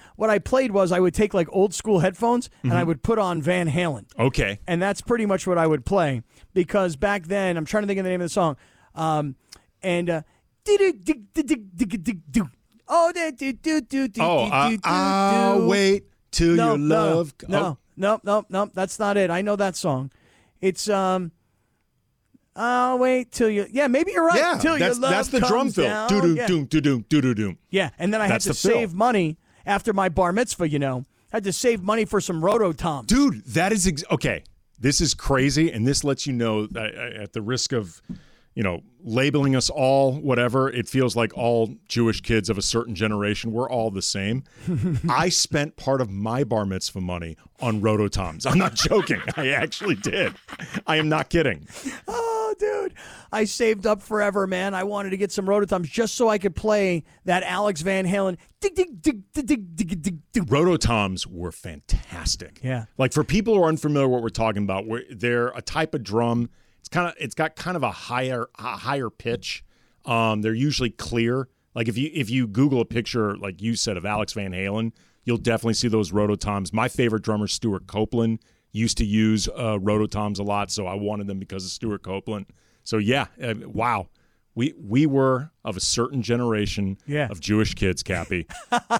[0.16, 2.78] what I played was I would take like old school headphones and Mm-hmm.
[2.78, 4.04] I would put on Van Halen.
[4.18, 4.60] Okay.
[4.68, 7.98] and that's pretty much what I would play because back then I'm trying to think
[7.98, 8.56] of the name of the song,
[8.94, 9.34] um,
[9.82, 10.22] and uh,
[12.88, 13.12] oh
[14.20, 17.34] Oh, uh, I'll wait till no, your love.
[17.48, 19.30] no, no, no, no, that's not it.
[19.30, 20.10] I know that song.
[20.60, 21.32] It's um.
[22.56, 23.66] I'll wait till you.
[23.70, 24.38] Yeah, maybe you're right.
[24.38, 25.84] Yeah, till that's your love that's the drum comes fill.
[25.84, 26.08] down.
[26.08, 26.46] Do do yeah.
[26.46, 26.80] doom do
[27.20, 27.56] do do.
[27.70, 28.72] Yeah, and then I That's had to fill.
[28.76, 30.68] save money after my bar mitzvah.
[30.68, 33.08] You know, I had to save money for some roto toms.
[33.08, 34.44] Dude, that is ex- okay.
[34.78, 38.02] This is crazy, and this lets you know that uh, at the risk of,
[38.54, 40.68] you know, labeling us all whatever.
[40.68, 44.44] It feels like all Jewish kids of a certain generation we're all the same.
[45.08, 48.50] I spent part of my bar mitzvah money on rototoms.
[48.50, 49.22] I'm not joking.
[49.36, 50.34] I actually did.
[50.86, 51.66] I am not kidding.
[52.54, 52.94] Oh, dude.
[53.32, 54.74] I saved up forever, man.
[54.74, 58.36] I wanted to get some rototoms just so I could play that Alex Van Halen.
[60.34, 62.60] Rototoms were fantastic.
[62.62, 62.86] Yeah.
[62.98, 66.02] Like for people who are unfamiliar what we're talking about, we're, they're a type of
[66.02, 66.50] drum.
[66.80, 69.64] It's kind of it's got kind of a higher a higher pitch.
[70.04, 71.48] Um, they're usually clear.
[71.74, 74.92] Like if you if you Google a picture like you said of Alex Van Halen,
[75.24, 76.72] you'll definitely see those rototoms.
[76.72, 78.40] My favorite drummer Stewart Copeland
[78.74, 82.46] used to use uh, rototoms a lot, so I wanted them because of Stewart Copeland.
[82.82, 84.08] So yeah, uh, wow.
[84.56, 87.26] We, we were of a certain generation Yeah.
[87.28, 88.46] of Jewish kids, Kappy,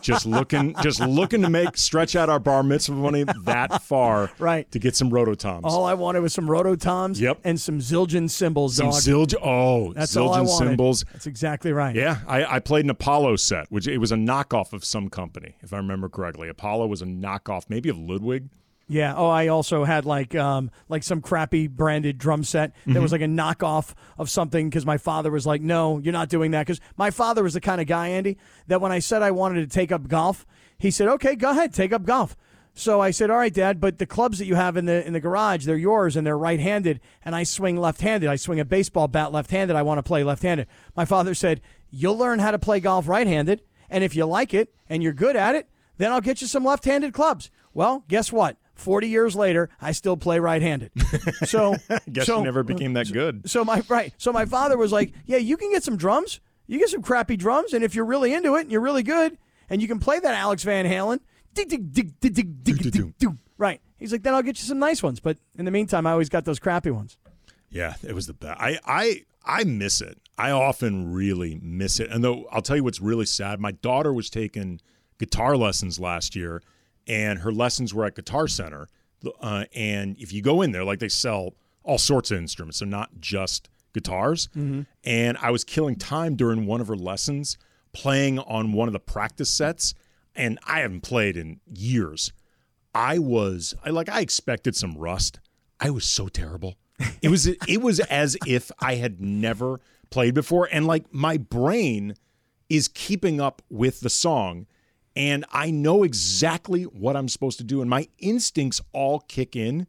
[0.01, 4.69] just looking just looking to make stretch out our bar mitzvah money that far, Right.
[4.73, 7.39] To get some rototoms, All I wanted was some rototoms Yep.
[7.45, 8.95] and some Zildjian cymbals, some dog.
[9.01, 9.39] Zildjian.
[9.45, 10.69] Oh, That's Zildjian all I wanted.
[10.71, 11.05] cymbals.
[11.13, 11.95] That's exactly right.
[11.95, 15.55] Yeah, I, I played an Apollo set, which it was a knockoff of some company,
[15.63, 16.49] if I remember correctly.
[16.49, 18.49] Apollo was a knockoff, maybe of Ludwig.
[18.87, 19.15] Yeah.
[19.17, 23.03] Oh, I also had like um like some crappy branded drum set that Mm-hmm.
[23.03, 26.51] was like a knockoff of something because my father was like, "No, you're not doing
[26.51, 29.31] that." Because my father was the kind of guy, Andy, that when I said I
[29.31, 30.45] wanted to take up golf,
[30.77, 32.37] he said, "Okay, go ahead, take up golf."
[32.75, 35.13] So I said, "All right, Dad, but the clubs that you have in the in
[35.15, 38.29] the garage, they're yours and they're right-handed, and I swing left-handed.
[38.29, 39.77] I swing a baseball bat left-handed.
[39.77, 43.63] I want to play left-handed." My father said, "You'll learn how to play golf right-handed,
[43.89, 46.65] and if you like it and you're good at it, then I'll get you some
[46.65, 48.57] left-handed clubs." Well, guess what?
[48.75, 50.91] 40 years later, I still play right-handed.
[51.47, 51.77] So
[52.11, 53.49] guess so, you never became that good.
[53.49, 54.13] So my right.
[54.19, 56.41] So my father was like, "Yeah, you can get some drums.
[56.67, 59.37] You get some crappy drums and if you're really into it and you're really good
[59.69, 61.21] and you can play that Alex Van Halen,
[63.59, 63.81] right.
[63.99, 66.29] He's like, "Then I'll get you some nice ones, but in the meantime, I always
[66.29, 67.17] got those crappy ones."
[67.71, 68.61] Yeah, it was the best.
[68.61, 70.19] I I I miss it.
[70.37, 72.11] I often really miss it.
[72.11, 74.81] And though I'll tell you what's really sad, my daughter was taking
[75.19, 76.63] guitar lessons last year
[77.07, 78.89] and her lessons were at Guitar Center.
[79.41, 82.85] Uh, and if you go in there, like they sell all sorts of instruments, so
[82.85, 84.49] not just guitars.
[85.05, 87.57] And I was killing time during one of her lessons
[87.93, 89.95] playing on one of the practice sets,
[90.35, 92.33] and I haven't played in years.
[92.95, 95.41] I was I like I expected some rust.
[95.81, 96.75] I was so terrible.
[97.23, 102.15] It was it was as if I had never played before and like my brain
[102.69, 104.67] is keeping up with the song
[105.17, 109.87] and I know exactly what I'm supposed to do and my instincts all kick in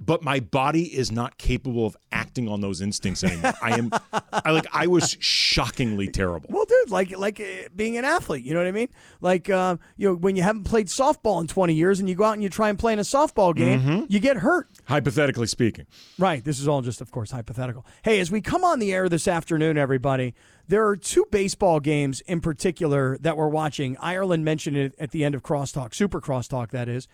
[0.00, 3.52] but my body is not capable of acting on those instincts anymore.
[3.62, 3.90] I am
[4.32, 6.48] I like I was shockingly terrible.
[6.52, 8.88] Well, dude, like like uh, being an athlete, you know what I mean?
[9.20, 12.24] Like uh, you know, when you haven't played softball in 20 years and you go
[12.24, 14.68] out and you try and play in a softball game, you get hurt.
[14.86, 15.86] Hypothetically speaking.
[16.18, 16.44] Right.
[16.44, 17.86] This is all just, of course, hypothetical.
[18.02, 20.34] Hey, as we come on the air this afternoon, everybody,
[20.68, 23.96] there are two baseball games in particular that we're watching.
[23.98, 27.06] Ireland mentioned it at the end of Crosstalk, Super Crosstalk, that is.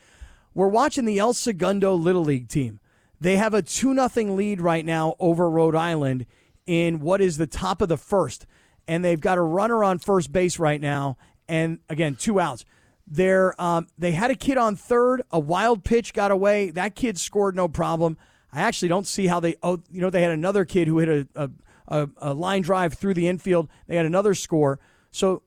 [0.55, 2.81] We're watching the El Segundo Little League team.
[3.21, 6.27] They have a 2 0 lead right now over Rhode Island
[6.67, 8.47] in what is the top of the first.
[8.89, 11.17] and they've got a runner on first base right now,
[11.49, 12.65] and again, two outs.
[13.07, 15.23] They're, um, they had a kid on third.
[15.31, 16.71] A wild pitch got away.
[16.71, 18.17] That kid scored no problem.
[18.53, 19.57] I actually don't see how they.
[19.63, 21.51] Oh, you know, they had another kid who hit a, a,
[21.91, 23.69] a, a line drive through the infield.
[23.87, 24.79] They had another score.
[25.11, 25.43] So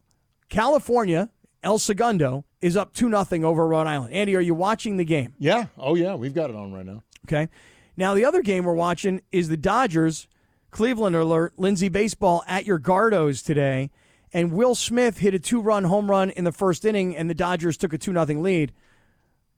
[0.49, 1.29] California,
[1.63, 4.13] El Segundo, is up 2 nothing over Rhode Island.
[4.13, 5.33] Andy, are you watching the game?
[5.39, 5.65] Yeah.
[5.77, 7.03] Oh yeah, we've got it on right now.
[7.27, 7.49] Okay.
[7.95, 10.27] Now, the other game we're watching is the Dodgers,
[10.71, 13.91] Cleveland alert, Lindsay Baseball at your Gardos today.
[14.35, 17.35] And Will Smith hit a two run home run in the first inning, and the
[17.35, 18.73] Dodgers took a 2 0 lead.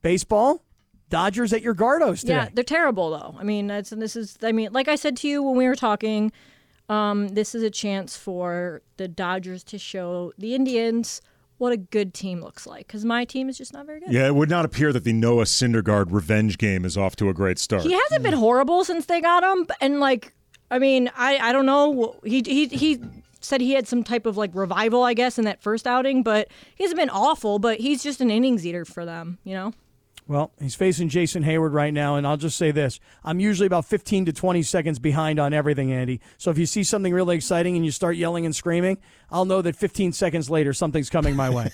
[0.02, 0.62] Baseball,
[1.10, 2.34] Dodgers at your Gardos today.
[2.34, 3.36] Yeah, they're terrible though.
[3.40, 4.38] I mean, that's and this is.
[4.44, 6.32] I mean, like I said to you when we were talking,
[6.90, 11.22] um, this is a chance for the Dodgers to show the Indians
[11.58, 12.88] what a good team looks like.
[12.88, 14.12] Because my team is just not very good.
[14.12, 17.34] Yeah, it would not appear that the Noah Syndergaard revenge game is off to a
[17.34, 17.84] great start.
[17.84, 20.34] He hasn't been horrible since they got him, and like,
[20.70, 22.20] I mean, I I don't know.
[22.24, 23.02] He he he
[23.40, 26.50] said he had some type of like revival, I guess, in that first outing, but
[26.76, 27.60] he hasn't been awful.
[27.60, 29.74] But he's just an innings eater for them, you know.
[30.28, 33.00] Well, he's facing Jason Heyward right now, and I'll just say this.
[33.24, 36.20] I'm usually about 15 to 20 seconds behind on everything, Andy.
[36.38, 38.98] So if you see something really exciting and you start yelling and screaming,
[39.30, 41.70] I'll know that 15 seconds later something's coming my way.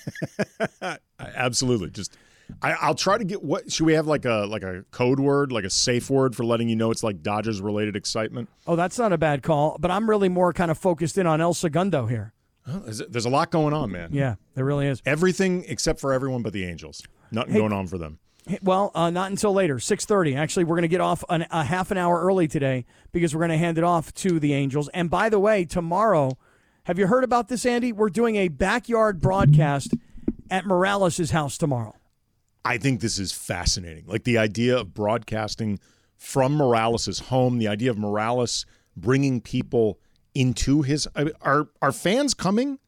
[1.19, 1.91] Absolutely.
[1.91, 2.17] Just
[2.61, 5.51] I, I'll try to get what should we have like a like a code word,
[5.51, 8.49] like a safe word for letting you know it's like Dodgers related excitement?
[8.67, 11.39] oh, that's not a bad call, but I'm really more kind of focused in on
[11.39, 12.33] El Segundo here.
[12.67, 14.09] Oh, There's a lot going on, man.
[14.11, 15.01] Yeah, there really is.
[15.05, 17.01] Everything except for everyone but the Angels.
[17.31, 18.19] Nothing going on for them.
[18.61, 20.35] Well, uh, not until later, 6:30.
[20.35, 23.41] Actually, we're going to get off an, a half an hour early today because we're
[23.41, 24.89] going to hand it off to the Angels.
[24.93, 26.37] And by the way, tomorrow,
[26.85, 27.91] have you heard about this, Andy?
[27.91, 29.93] We're doing a backyard broadcast
[30.49, 31.95] at Morales' house tomorrow.
[32.65, 34.05] I think this is fascinating.
[34.07, 35.79] Like the idea of broadcasting
[36.17, 39.99] from Morales' home, the idea of Morales bringing people
[40.33, 41.07] into his.
[41.41, 42.79] Are are fans coming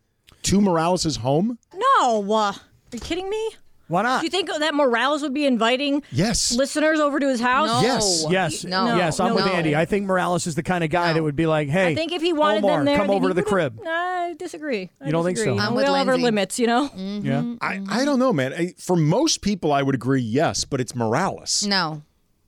[0.44, 1.58] to Morales' home?
[1.74, 2.56] No, uh, are
[2.92, 3.52] you kidding me?
[3.90, 4.22] Why not?
[4.22, 6.54] Do you think that Morales would be inviting Yes.
[6.56, 7.70] listeners over to his house?
[7.70, 7.82] No.
[7.82, 8.26] Yes.
[8.30, 8.96] Yes, No.
[8.96, 9.36] yes, I'm No.
[9.36, 9.76] with Andy.
[9.76, 11.16] I think Morales is the kind of guy No.
[11.16, 13.28] that would be like, "Hey, I think if he wanted Omar, them there, come over
[13.28, 14.90] to the crib." I disagree.
[15.02, 15.58] I You don't think so?
[15.58, 16.90] I'm we with all have our limits, you know.
[16.96, 18.54] Yeah, I, I don't know, man.
[18.54, 21.66] I, for most people, I would agree yes, but it's Morales.
[21.68, 22.04] No.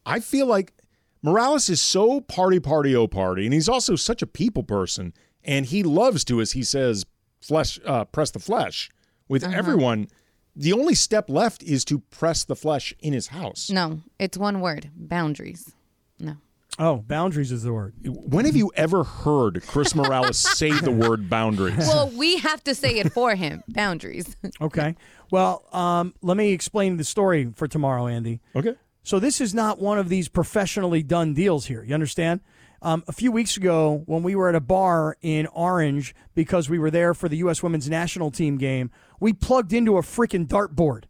[0.05, 0.73] I feel like
[1.21, 5.65] Morales is so party, party, oh party, and he's also such a people person, and
[5.65, 7.05] he loves to, as he says,
[7.41, 8.89] flesh, uh, press the flesh
[9.27, 9.53] with Uh-huh.
[9.55, 10.07] everyone.
[10.55, 13.69] The only step left is to press the flesh in his house.
[13.69, 14.01] No.
[14.19, 15.75] It's one word boundaries.
[16.19, 16.37] No.
[16.77, 17.93] Oh, boundaries is the word.
[18.03, 21.77] When have you ever heard Chris Morales say the word boundaries?
[21.77, 24.35] Well, we have to say it for him boundaries.
[24.61, 24.95] Okay.
[25.31, 28.41] Well, um, let me explain the story for tomorrow, Andy.
[28.55, 28.75] Okay.
[29.03, 31.83] So this is not one of these professionally done deals here.
[31.83, 32.41] You understand?
[32.85, 36.77] Um, a few weeks ago, when we were at a bar in Orange because we
[36.77, 37.63] were there for the U.S.
[37.63, 41.05] Women's National Team game, we plugged into a freaking dartboard.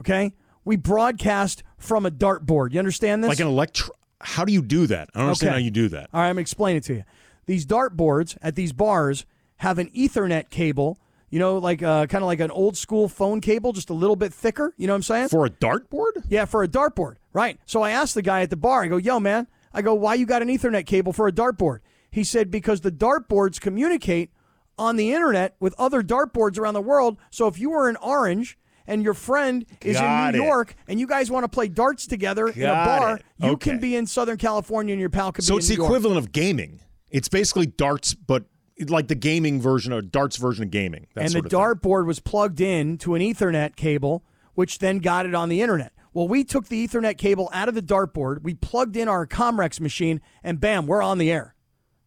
[0.00, 0.34] Okay,
[0.66, 2.72] we broadcast from a dartboard.
[2.74, 3.28] You understand this?
[3.30, 3.94] Like an electro.
[4.20, 5.08] How do you do that?
[5.14, 5.60] I don't understand Okay.
[5.60, 6.10] how you do that.
[6.12, 7.04] All right, I'm explaining it to you.
[7.46, 9.24] These dartboards at these bars
[9.56, 10.98] have an Ethernet cable.
[11.30, 14.14] You know, like uh, kind of like an old school phone cable, just a little
[14.14, 14.74] bit thicker.
[14.76, 15.28] You know what I'm saying?
[15.28, 16.24] For a dartboard?
[16.28, 17.16] Yeah, for a dartboard.
[17.32, 17.58] Right.
[17.64, 20.14] So I asked the guy at the bar, I go, yo, man, I go, why
[20.14, 21.80] you got an Ethernet cable for a dartboard?
[22.10, 24.30] He said, because the dartboards communicate
[24.78, 27.18] on the internet with other dartboards around the world.
[27.30, 28.56] So if you were in Orange
[28.86, 30.46] and your friend is Got in New it.
[30.46, 33.22] York and you guys want to play darts together in a Got bar, it.
[33.38, 33.70] you Okay.
[33.70, 35.82] can be in Southern California and your pal could So be it's in the New
[35.84, 35.90] York.
[35.90, 36.80] equivalent of gaming.
[37.10, 38.44] It's basically darts, but
[38.88, 41.06] like the gaming version or darts version of gaming.
[41.14, 41.60] That and the sort of thing.
[41.60, 45.92] dartboard was plugged in to an Ethernet cable, which then got it on the internet.
[46.14, 49.80] Well, we took the Ethernet cable out of the dartboard, we plugged in our Comrex
[49.80, 51.54] machine, and bam, we're on the air.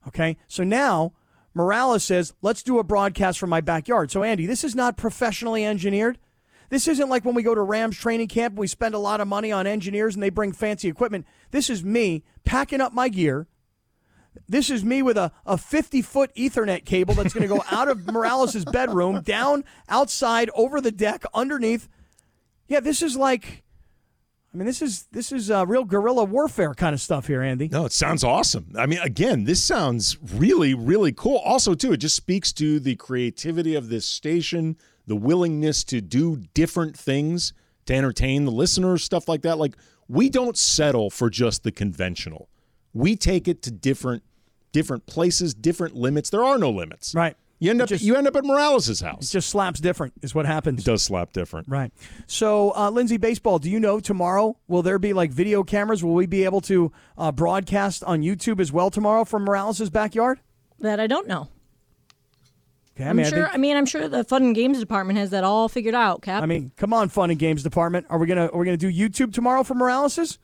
[0.08, 1.12] Okay, so now
[1.54, 4.10] Morales says, let's do a broadcast from my backyard.
[4.10, 6.18] So, Andy, this is not professionally engineered.
[6.70, 9.20] This isn't like when we go to Rams training camp and we spend a lot
[9.20, 11.26] of money on engineers and they bring fancy equipment.
[11.52, 13.48] This is me packing up my gear.
[14.48, 17.90] This is me with a, a 50 foot Ethernet cable that's going to go out
[17.90, 21.90] of Morales' bedroom, down outside, over the deck, underneath.
[22.68, 23.64] Yeah, this is like,
[24.58, 27.68] I mean, this is this is uh, real guerrilla warfare kind of stuff here, Andy.
[27.68, 28.74] No, it sounds awesome.
[28.76, 31.38] I mean, again, this sounds really, really cool.
[31.46, 36.38] Also, too, it just speaks to the creativity of this station, the willingness to do
[36.56, 37.54] different things
[37.86, 39.60] to entertain the listeners, stuff like that.
[39.60, 39.76] Like,
[40.08, 42.50] we don't settle for just the conventional.
[42.94, 44.24] We take it to different
[44.72, 46.32] different places, different limits.
[46.32, 47.14] There are no limits.
[47.14, 47.38] Right.
[47.60, 49.30] You end up just- you end up at Morales' house.
[49.30, 50.82] It just slaps different, is what happens.
[50.82, 51.68] It does slap different.
[51.68, 51.92] Right.
[52.28, 56.04] So, uh, Lindsay, baseball, do you know tomorrow, will there be like video cameras?
[56.04, 60.40] Will we be able to uh, broadcast on YouTube as well tomorrow from Morales' backyard?
[60.80, 61.48] That I don't know.
[62.96, 63.44] Okay, I I'm mean, I sure.
[63.44, 66.22] think- I mean, I'm sure the fun and games department has that all figured out.
[66.22, 66.42] Kap.
[66.44, 68.06] I mean, come on, fun and games department.
[68.10, 70.38] Are we gonna are we gonna do YouTube tomorrow for Morales's?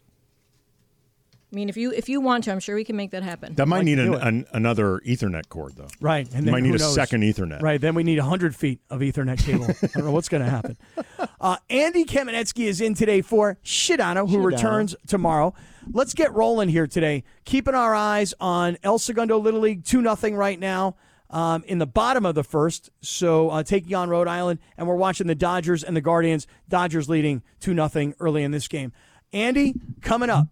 [1.53, 3.53] I mean, if you if you want to, I'm sure we can make that happen.
[3.53, 5.87] That might Like need an, an, another Ethernet cord, though.
[6.01, 6.95] Right, and You then might need a knows?
[6.95, 7.61] second Ethernet.
[7.61, 9.65] Right, then we need 100 feet of Ethernet cable.
[9.69, 10.77] I don't know what's going to happen.
[11.39, 15.53] Uh, Andy Kamenetzky is in today for Sedano, who returns tomorrow.
[15.91, 17.25] Let's get rolling here today.
[17.43, 20.95] Keeping our eyes on El Segundo Little League, 2 nothing right now
[21.29, 22.91] um, in the bottom of the first.
[23.01, 26.47] So uh, taking on Rhode Island, and we're watching the Dodgers and the Guardians.
[26.69, 28.93] Dodgers leading 2 nothing early in this game.
[29.33, 30.47] Andy, coming up,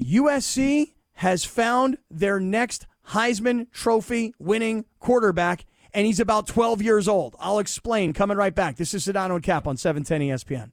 [0.00, 7.36] USC has found their next Heisman Trophy winning quarterback, and he's about 12 years old.
[7.38, 8.76] I'll explain coming right back.
[8.76, 10.72] This is Sedano and Kap on E 710 ESPN.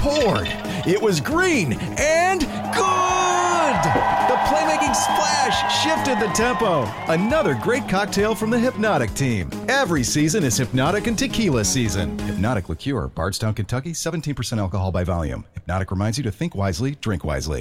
[0.00, 0.48] poured.
[0.86, 3.80] It was green and good!
[4.30, 6.90] The playmaking splash shifted the tempo.
[7.12, 9.50] Another great cocktail from the Hypnotic team.
[9.68, 12.18] Every season is Hypnotic and Tequila season.
[12.20, 15.44] Hypnotic Liqueur, Bardstown, Kentucky, 17% alcohol by volume.
[15.52, 17.60] Hypnotic reminds you to think wisely, drink wisely.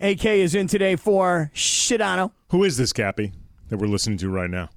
[0.00, 2.32] AK is in today for Sedano.
[2.50, 3.32] Who is this Kappy
[3.70, 4.68] that we're listening to right now?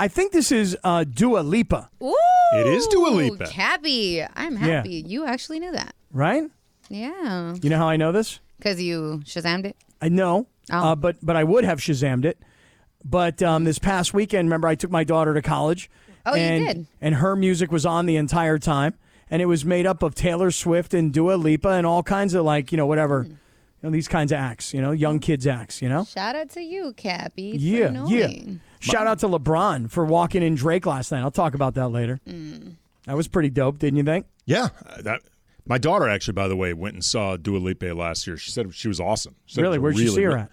[0.00, 2.14] I think this is uh, Dua Lipa, Ooh,
[2.54, 3.44] It is Dua Lipa.
[3.46, 4.22] Kappy.
[4.34, 4.58] I'm Yeah.
[4.76, 5.04] happy.
[5.06, 5.94] You actually knew that.
[6.12, 6.44] right?
[6.88, 7.54] Yeah.
[7.62, 8.40] You know how I know this?
[8.58, 9.76] Because you Shazammed it.
[10.02, 10.78] I know, Oh.
[10.90, 12.38] uh, but but I would have Shazammed it.
[13.04, 15.90] But um, this past weekend, remember, I took my daughter to college.
[16.26, 16.86] Oh, you and, did?
[17.00, 18.94] And her music was on the entire time,
[19.30, 22.44] and it was made up of Taylor Swift and Dua Lipa and all kinds of
[22.44, 23.30] like you know whatever, Hmm.
[23.30, 23.36] you
[23.84, 26.04] know these kinds of acts, you know, young kids acts, you know.
[26.04, 27.52] Shout out to you, Kappy.
[27.54, 27.86] It's yeah, yeah.
[27.86, 28.60] annoying.
[28.80, 31.20] Shout out to LeBron for walking in Drake last night.
[31.20, 32.20] I'll talk about that later.
[32.26, 32.76] Mm.
[33.06, 34.26] That was pretty dope, didn't you think?
[34.46, 34.68] Yeah,
[35.00, 35.20] that.
[35.66, 38.36] My daughter actually, by the way, went and saw Dua Lipa last year.
[38.36, 39.36] She said she was awesome.
[39.46, 39.78] She Really?
[39.78, 40.50] was Where'd you see her at?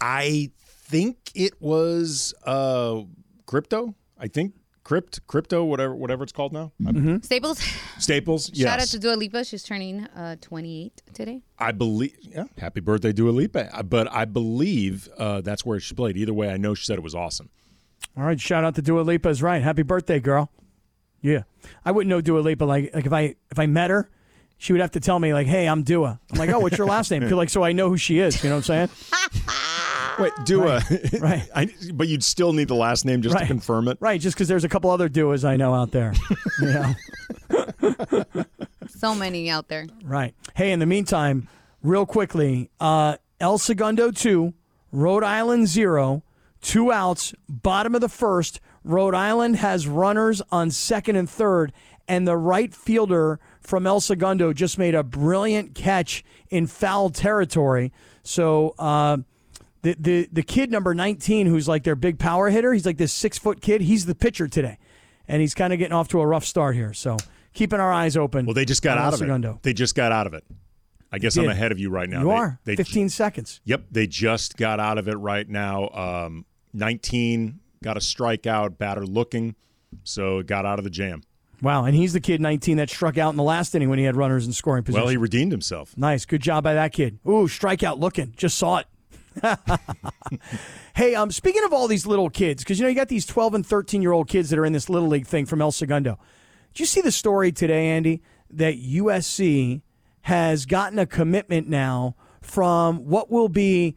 [0.00, 3.02] I think it was uh,
[3.46, 3.94] crypto.
[4.18, 6.72] I think crypt, crypto, whatever, whatever it's called now.
[7.22, 7.60] Staples.
[7.98, 8.50] Staples.
[8.52, 9.44] Yes, Shout out to Dua Lipa.
[9.44, 11.42] She's turning uh, 28 today.
[11.58, 12.16] I believe.
[12.22, 13.74] Yeah, happy birthday, Dua Lipa.
[13.76, 16.16] Uh, But I believe uh, that's where she played.
[16.16, 17.48] Either way, I know she said it was awesome.
[18.16, 19.62] All right, shout out to Dua Lipa is right.
[19.62, 20.50] Happy birthday, girl.
[21.22, 21.42] Yeah,
[21.84, 22.64] I wouldn't know Dua Lipa.
[22.64, 24.08] Like, like if I if I met her,
[24.58, 26.86] she would have to tell me like, "Hey, I'm Dua." I'm like, "Oh, what's your
[26.86, 28.42] last name?" 'Cause, like, so I know who she is.
[28.42, 28.88] You know what I'm saying?
[30.18, 30.82] Wait, Dua.
[31.20, 31.48] right.
[31.54, 33.42] I, but you'd still need the last name just Right.
[33.42, 33.96] to confirm it.
[34.00, 36.12] Right, just because there's a couple other Duas I know out there.
[36.60, 36.92] yeah,
[38.88, 39.86] So many out there.
[40.04, 40.34] right.
[40.54, 41.48] Hey, in the meantime,
[41.82, 44.52] real quickly, uh, El Segundo two,
[44.92, 46.22] Rhode Island zero,
[46.60, 48.60] two outs, bottom of the first.
[48.84, 51.72] Rhode Island has runners on second and third,
[52.08, 57.92] and the right fielder from El Segundo just made a brilliant catch in foul territory.
[58.22, 58.74] So.
[58.78, 59.18] Uh,
[59.82, 63.14] the, the the kid number 19 who's like their big power hitter he's like this
[63.14, 64.76] six foot kid he's the pitcher today
[65.26, 67.16] and he's kind of getting off to a rough start here so
[67.54, 69.52] keeping our eyes open Well, they just got out El of Segundo.
[69.52, 69.62] it.
[69.62, 70.44] They just got out of it.
[71.10, 72.20] I guess I'm ahead of you right now.
[72.20, 75.88] you They- are They, 15 seconds Yep, they just got out of it right now.
[75.88, 79.54] Um, 19 got a strikeout, batter looking,
[80.04, 81.22] so got out of the jam.
[81.62, 84.04] wow and he's the kid 19 that struck out in the last inning when he
[84.04, 85.96] had runners in scoring position Well, he redeemed himself.
[85.96, 86.24] Nice.
[86.26, 87.18] Good job by that kid.
[87.26, 88.34] Ooh, strikeout looking.
[88.36, 88.86] Just saw it.
[90.94, 93.54] hey, um, speaking of all these little kids, because you know you got these 12
[93.54, 96.18] and 13 year old kids that are in this little league thing from El Segundo.
[96.74, 99.82] Did you see the story today, Andy, that USC
[100.22, 103.96] has gotten a commitment now from what will be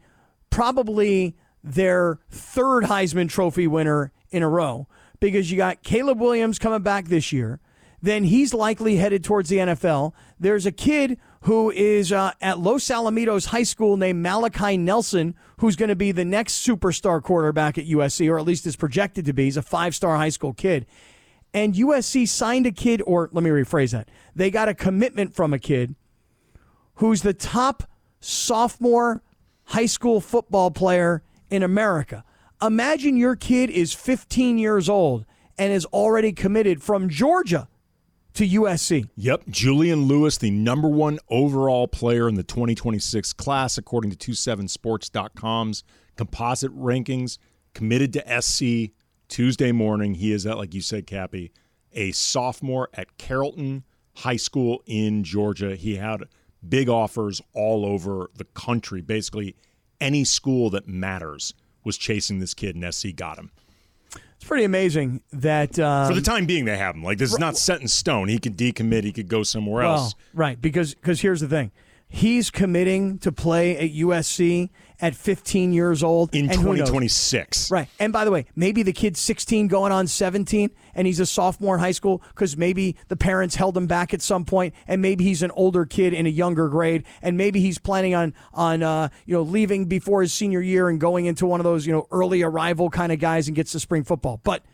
[0.50, 4.86] probably their third Heisman Trophy winner in a row
[5.18, 7.58] because you got Caleb Williams coming back this year.
[8.02, 10.12] Then he's likely headed towards the NFL.
[10.38, 15.74] There's a kid who is uh, at Los Alamitos High School named Malachi Nelson, who's
[15.74, 19.32] going to be the next superstar quarterback at USC, or at least is projected to
[19.32, 19.44] be.
[19.44, 20.84] He's a five star high school kid.
[21.54, 24.10] And USC signed a kid, or let me rephrase that.
[24.36, 25.94] They got a commitment from a kid
[26.96, 27.84] who's the top
[28.20, 29.22] sophomore
[29.64, 32.24] high school football player in America.
[32.62, 35.24] Imagine your kid is 15 years old
[35.58, 37.68] and is already committed from Georgia
[38.34, 39.08] to USC.
[39.16, 45.84] Yep, Julian Lewis, the number one overall player in the 2026 class, according to 27sports.com's
[46.16, 47.38] composite rankings,
[47.74, 48.92] committed to SC
[49.28, 50.14] Tuesday morning.
[50.14, 51.50] He is at, like you said, Kappy,
[51.92, 53.84] a sophomore at Carrollton
[54.16, 55.76] High School in Georgia.
[55.76, 56.24] He had
[56.66, 59.00] big offers all over the country.
[59.00, 59.54] Basically,
[60.04, 63.50] any school that matters was chasing this kid, and SC got him.
[64.36, 67.02] It's pretty amazing that um, For the time being, they have him.
[67.02, 68.28] Like this is not set in stone.
[68.28, 69.04] He could decommit.
[69.04, 70.14] He could go somewhere well, else.
[70.34, 70.60] right?
[70.60, 71.72] Because because here's the thing,
[72.14, 76.88] he's committing to play at USC at 15 years old In and who knows?
[76.88, 77.88] 2026, Right.
[77.98, 81.74] And by the way, maybe the kid's 16 going on 17 and he's a sophomore
[81.74, 85.24] in high school because maybe the parents held him back at some point and maybe
[85.24, 89.08] he's an older kid in a younger grade and maybe he's planning on, on uh,
[89.26, 92.06] you know, leaving before his senior year and going into one of those, you know,
[92.12, 94.40] early arrival kind of guys and gets to spring football.
[94.44, 94.64] But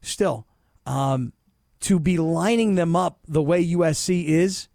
[0.00, 0.46] still,
[0.86, 1.34] um,
[1.80, 4.68] to be lining them up the way USC is,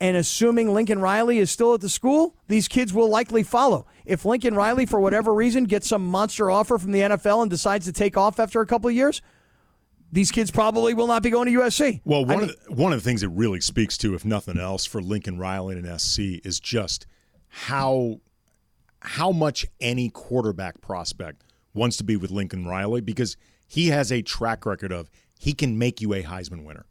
[0.00, 3.86] and assuming Lincoln Riley is still at the school, these kids will likely follow.
[4.06, 7.84] If Lincoln Riley, for whatever reason, gets some monster offer from the NFL and decides
[7.86, 9.20] to take off after a couple of years,
[10.10, 12.00] these kids probably will not be going to USC.
[12.04, 14.24] Well, one I mean- of the, one of the things it really speaks to, if
[14.24, 17.06] nothing else, for Lincoln Riley and SC is just
[17.48, 18.20] how
[19.02, 21.42] how much any quarterback prospect
[21.72, 23.36] wants to be with Lincoln Riley because
[23.66, 26.84] he has a track record of he can make you a Heisman winner.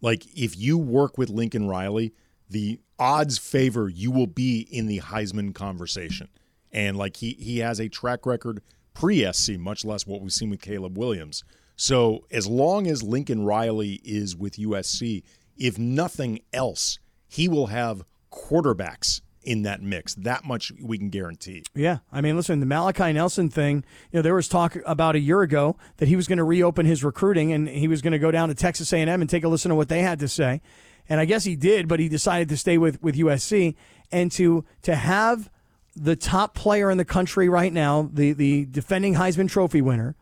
[0.00, 2.12] Like if you work with Lincoln Riley,
[2.48, 6.28] the odds favor you will be in the Heisman conversation.
[6.72, 8.62] And like he he has a track record
[8.94, 11.44] pre SC, much less what we've seen with Caleb Williams.
[11.76, 15.22] So as long as Lincoln Riley is with USC,
[15.56, 20.14] if nothing else, he will have quarterbacks in that mix.
[20.16, 21.62] That much we can guarantee.
[21.74, 23.84] Yeah, I mean, listen, the Malachi Nelson thing.
[24.10, 26.84] You know, there was talk about a year ago that he was going to reopen
[26.84, 29.48] his recruiting and he was going to go down to Texas A&M and take a
[29.48, 30.60] listen to what they had to say.
[31.08, 33.74] And I guess he did, but he decided to stay with with USC
[34.10, 35.50] and to to have
[35.94, 40.14] the top player in the country right now, the the defending Heisman Trophy winner,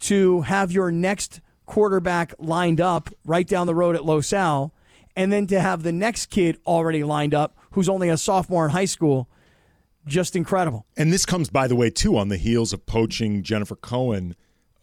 [0.00, 4.72] to have your next quarterback lined up right down the road at Los Al,
[5.16, 8.70] and then to have the next kid already lined up who's only a sophomore in
[8.70, 9.28] high school.
[10.06, 10.84] Just incredible.
[10.96, 14.36] And this comes, by the way, too, on the heels of poaching Jennifer Cohen,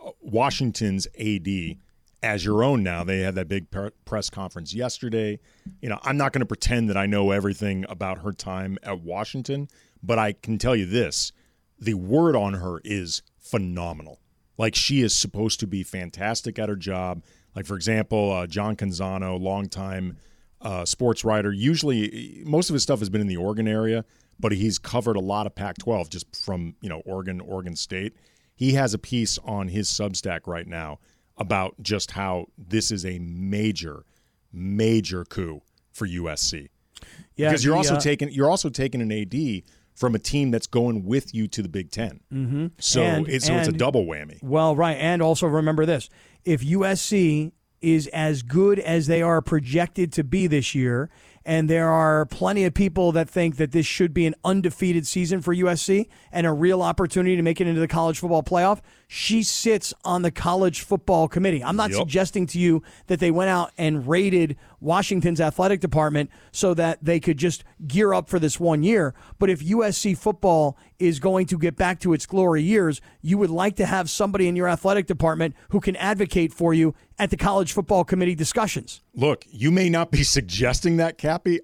[0.03, 1.77] uh, Washington's AD,
[2.23, 3.03] as your own now.
[3.03, 3.67] They had that big
[4.05, 5.39] press conference yesterday.
[5.81, 9.01] You know, I'm not going to pretend that I know everything about her time at
[9.01, 9.67] Washington,
[10.03, 11.31] but I can tell you this
[11.79, 14.19] the word on her is phenomenal.
[14.57, 17.23] Like, she is supposed to be fantastic at her job.
[17.55, 20.17] Like, for example, uh, John Canzano, longtime
[20.61, 21.51] uh, sports writer.
[21.51, 24.05] Usually, most of his stuff has been in the Oregon area,
[24.39, 28.15] but he's covered a lot of Pac-12 just from you know Oregon, Oregon State.
[28.53, 30.99] He has a piece on his Substack right now
[31.37, 34.03] about just how this is a major,
[34.53, 35.61] major coup
[35.91, 36.69] for USC.
[37.35, 39.63] Yeah, because you're the, also uh, taking you're also taking an AD
[39.95, 42.67] from a team that's going with you to the Big 10 Mm-hmm.
[42.79, 44.41] So And- it's so it's a double whammy.
[44.43, 46.09] Well, right, and also remember this:
[46.45, 47.51] if USC
[47.81, 51.09] is as good as they are projected to be this year,
[51.43, 55.41] and there are plenty of people that think that this should be an undefeated season
[55.41, 58.81] for USC and a real opportunity to make it into the college football playoff,
[59.13, 61.61] she sits on the college football committee.
[61.61, 61.99] I'm not Yep.
[61.99, 67.19] suggesting to you that they went out and raided Washington's athletic department so that they
[67.19, 69.13] could just gear up for this one year.
[69.37, 73.49] But if USC football is going to get back to its glory years, you would
[73.49, 77.37] like to have somebody in your athletic department who can advocate for you at the
[77.37, 79.01] college football committee discussions.
[79.13, 81.59] Look, you may not be suggesting that, Kappy.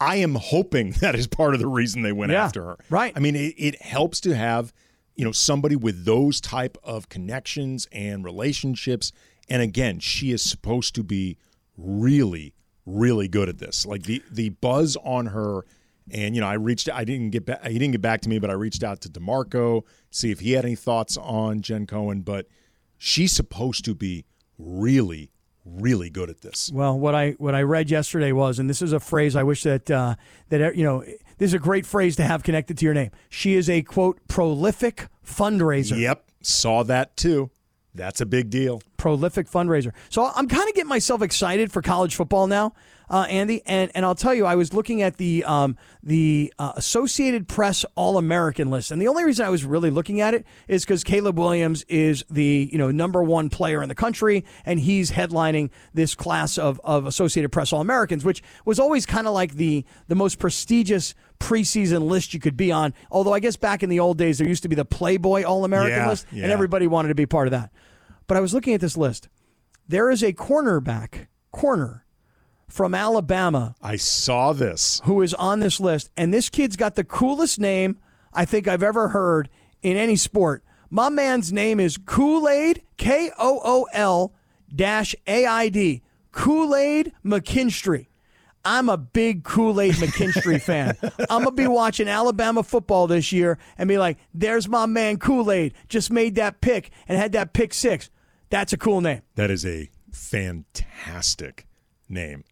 [0.00, 2.76] I am hoping that is part of the reason they went Yeah, after her.
[2.90, 3.12] right.
[3.16, 4.72] I mean, it, it helps to have,
[5.14, 9.12] you know, somebody with those type of connections and relationships.
[9.48, 11.36] And again, she is supposed to be
[11.76, 12.54] really,
[12.86, 13.84] really good at this.
[13.84, 15.64] Like the the buzz on her.
[16.10, 16.90] And you know, I reached.
[16.92, 17.64] I didn't get back.
[17.64, 20.52] He didn't get back to me, but I reached out to Demarco see if he
[20.52, 22.22] had any thoughts on Jen Cohen.
[22.22, 22.48] But
[22.98, 24.24] she's supposed to be
[24.58, 25.30] really,
[25.64, 26.70] really good at this.
[26.72, 29.62] Well, what I what I read yesterday was, and this is a phrase I wish
[29.62, 30.16] that uh,
[30.48, 31.04] that you know,
[31.42, 33.10] this is a great phrase to have connected to your name.
[33.28, 35.98] She is a quote prolific fundraiser.
[35.98, 37.50] Yep, saw that too.
[37.96, 38.80] That's a big deal.
[38.96, 39.90] Prolific fundraiser.
[40.08, 42.74] So I'm kind of getting myself excited for college football now,
[43.12, 43.62] uh, Andy.
[43.66, 47.84] And and I'll tell you, I was looking at the um, the uh, Associated Press
[47.94, 51.04] All American list, and the only reason I was really looking at it is because
[51.04, 55.70] Caleb Williams is the you know number one player in the country, and he's headlining
[55.94, 59.84] this class of of Associated Press All Americans, which was always kind of like the
[60.08, 62.94] the most prestigious preseason list you could be on.
[63.10, 65.64] Although I guess back in the old days there used to be the Playboy All
[65.64, 66.44] American Yeah, list, yeah.
[66.44, 67.70] and everybody wanted to be part of that.
[68.26, 69.28] But I was looking at this list.
[69.88, 72.06] There is a cornerback, corner
[72.72, 75.02] from Alabama I saw this.
[75.04, 77.98] who is on this list, and this kid's got the coolest name
[78.32, 79.50] I think I've ever heard
[79.82, 80.64] in any sport.
[80.88, 84.32] My man's name is Kool Aid, K O O L
[84.74, 86.02] dash A I D,
[86.32, 88.06] Kool Aid McKinstry.
[88.64, 90.96] I'm a big Kool Aid McKinstry fan.
[91.28, 95.52] I'm gonna be watching Alabama football this year and be like, "There's my man Kool
[95.52, 98.08] Aid, just made that pick and had that pick six.
[98.48, 101.66] That's a cool name." That is a fantastic
[102.08, 102.44] name.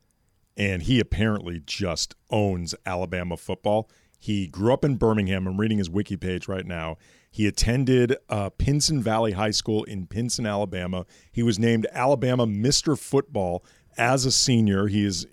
[0.61, 3.89] And he apparently just owns Alabama football.
[4.19, 5.47] He grew up in Birmingham.
[5.47, 6.99] I'm reading his wiki page right now.
[7.31, 11.07] He attended uh, Pinson Valley High School in Pinson, Alabama.
[11.33, 12.99] He was named Alabama Mr.
[12.99, 13.65] Football
[13.97, 14.89] as a senior.
[14.89, 15.27] He is,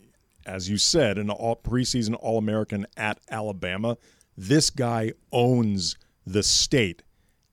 [0.45, 3.97] as you said, an all preseason All American at Alabama.
[4.37, 7.03] This guy owns the state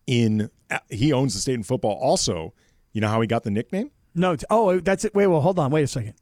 [0.06, 0.48] in.
[0.90, 1.98] He owns the state in football.
[2.00, 2.54] Also,
[2.92, 3.90] you know how he got the nickname?
[4.14, 5.12] No, oh, that's it.
[5.12, 6.14] Wait, well, hold on, wait a second.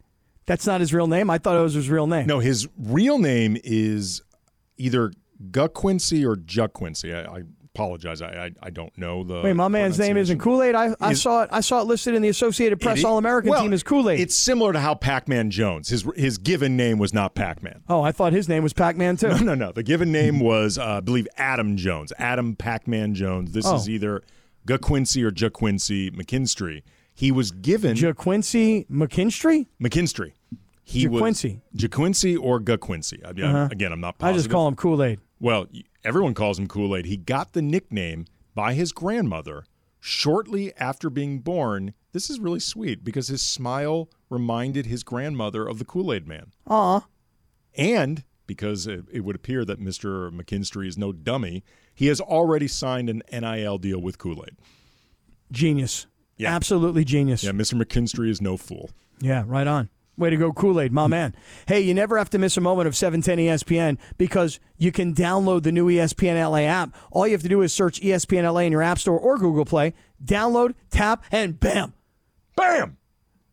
[0.46, 1.30] That's not his real name.
[1.30, 2.26] I thought it was his real name.
[2.26, 4.22] No, his real name is
[4.76, 5.12] either
[5.50, 7.12] Guck Quincy or Juck Quincy.
[7.14, 7.42] I, I
[7.74, 8.20] apologize.
[8.20, 9.40] I, I I don't know the.
[9.42, 10.74] Wait, my man's name isn't Kool Aid.
[10.74, 11.48] I, I Is- saw it.
[11.52, 14.20] I saw it listed in the Associated Press All American well, team as Kool Aid.
[14.20, 15.88] It's similar to how Pac-Man Jones.
[15.88, 17.82] His his given name was not Pac-Man.
[17.88, 19.28] Oh, I thought his name was Pac Man too.
[19.28, 19.72] No, no, no.
[19.72, 22.12] The given name was, uh, I believe, Adam Jones.
[22.18, 23.52] Adam Pac-Man Jones.
[23.52, 23.76] This Oh.
[23.76, 24.22] is either
[24.66, 26.82] Guck Quincy or Juck Quincy McKinstry.
[27.14, 29.66] He was given JaQuincy McKinstry.
[29.80, 30.32] McKinstry.
[30.84, 31.60] He JaQuincy.
[31.72, 33.20] was JaQuincy or Guck Quincy.
[33.24, 33.68] I, Uh-huh.
[33.70, 34.16] Again, I'm not.
[34.20, 35.20] I just call him Kool Aid.
[35.40, 35.66] Well,
[36.04, 37.06] everyone calls him Kool Aid.
[37.06, 39.64] He got the nickname by his grandmother
[40.00, 41.94] shortly after being born.
[42.12, 46.52] This is really sweet because his smile reminded his grandmother of the Kool Aid Man.
[46.66, 47.06] Aw.
[47.76, 50.30] And because it, it would appear that Mr.
[50.30, 51.62] McKinstry is no dummy,
[51.94, 54.56] he has already signed an NIL deal with Kool Aid.
[55.50, 56.06] Genius.
[56.42, 56.54] Yeah.
[56.54, 57.44] Absolutely genius.
[57.44, 57.74] Yeah, Mr.
[57.74, 58.90] McKinstry is no fool.
[59.20, 59.88] Yeah, right on.
[60.18, 61.10] Way to go, Kool Aid, my hmm.
[61.10, 61.34] man.
[61.66, 65.62] Hey, you never have to miss a moment of 710 ESPN because you can download
[65.62, 66.94] the new ESPN LA app.
[67.10, 69.64] All you have to do is search ESPN LA in your App Store or Google
[69.64, 71.94] Play, download, tap, and bam,
[72.56, 72.98] bam.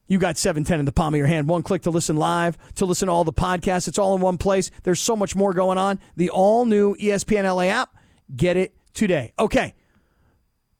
[0.08, 1.48] You got 710 in the palm of your hand.
[1.48, 3.88] One click to listen live, to listen to all the podcasts.
[3.88, 4.72] It's all in one place.
[4.82, 6.00] There's so much more going on.
[6.16, 7.96] The all new ESPN LA app.
[8.36, 9.34] Get it today.
[9.38, 9.76] Okay.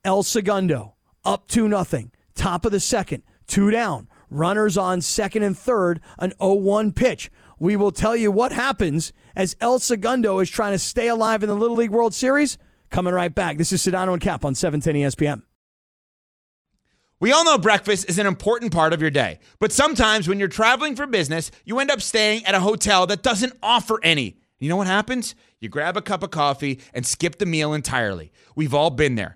[0.04, 2.12] El Segundo, up to nothing.
[2.36, 4.08] Top of the second, two down.
[4.30, 7.32] Runners on second and third, an 0 1 pitch.
[7.58, 11.50] We will tell you what happens as El Segundo is trying to stay alive in
[11.50, 12.58] the Little League World Series.
[12.90, 13.58] Coming right back.
[13.58, 15.44] This is Sedano and Kap on E 710 ESPN.
[17.20, 20.48] We all know breakfast is an important part of your day, but sometimes when you're
[20.48, 24.38] traveling for business, you end up staying at a hotel that doesn't offer any.
[24.58, 25.36] You know what happens?
[25.60, 28.32] You grab a cup of coffee and skip the meal entirely.
[28.56, 29.36] We've all been there.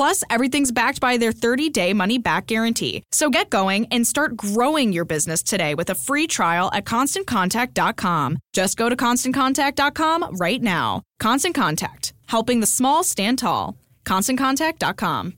[0.00, 3.02] Plus, everything's backed by their 30 day money back guarantee.
[3.12, 8.38] So get going and start growing your business today with a free trial at constantcontact.com.
[8.54, 11.02] Just go to constantcontact.com right now.
[11.18, 13.76] Constant Contact, helping the small stand tall.
[14.06, 15.34] ConstantContact.com.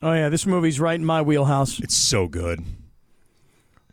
[0.00, 1.80] Oh yeah, this movie's right in my wheelhouse.
[1.80, 2.64] It's so good.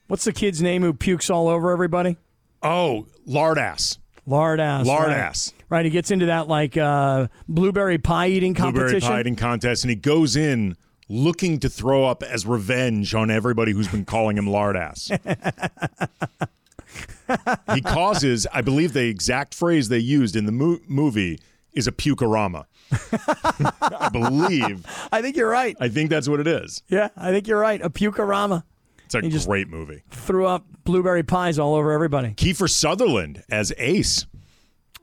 [0.07, 2.15] What's the kid's name who pukes all over everybody?
[2.63, 3.99] Oh, lard ass.
[4.25, 4.88] Lard ass.
[4.88, 5.53] Lard right.
[5.76, 8.99] Right, he gets into that like uh, blueberry pie eating competition.
[8.99, 10.78] Blueberry pie eating contest, and he goes in
[11.09, 15.11] looking to throw up as revenge on everybody who's been calling him lard ass.
[17.73, 21.41] he causes, I believe, the exact phrase they used in the mo- movie
[21.73, 22.67] is a pukerama.
[23.82, 24.86] I believe.
[25.11, 25.76] I think you're right.
[25.82, 26.84] I think that's what it is.
[26.88, 27.82] Yeah, I think you're right.
[27.82, 28.63] A pukerama.
[29.03, 30.03] It's a He great movie.
[30.09, 32.30] Threw up blueberry pies all over everybody.
[32.30, 34.26] Kiefer Sutherland as Ace.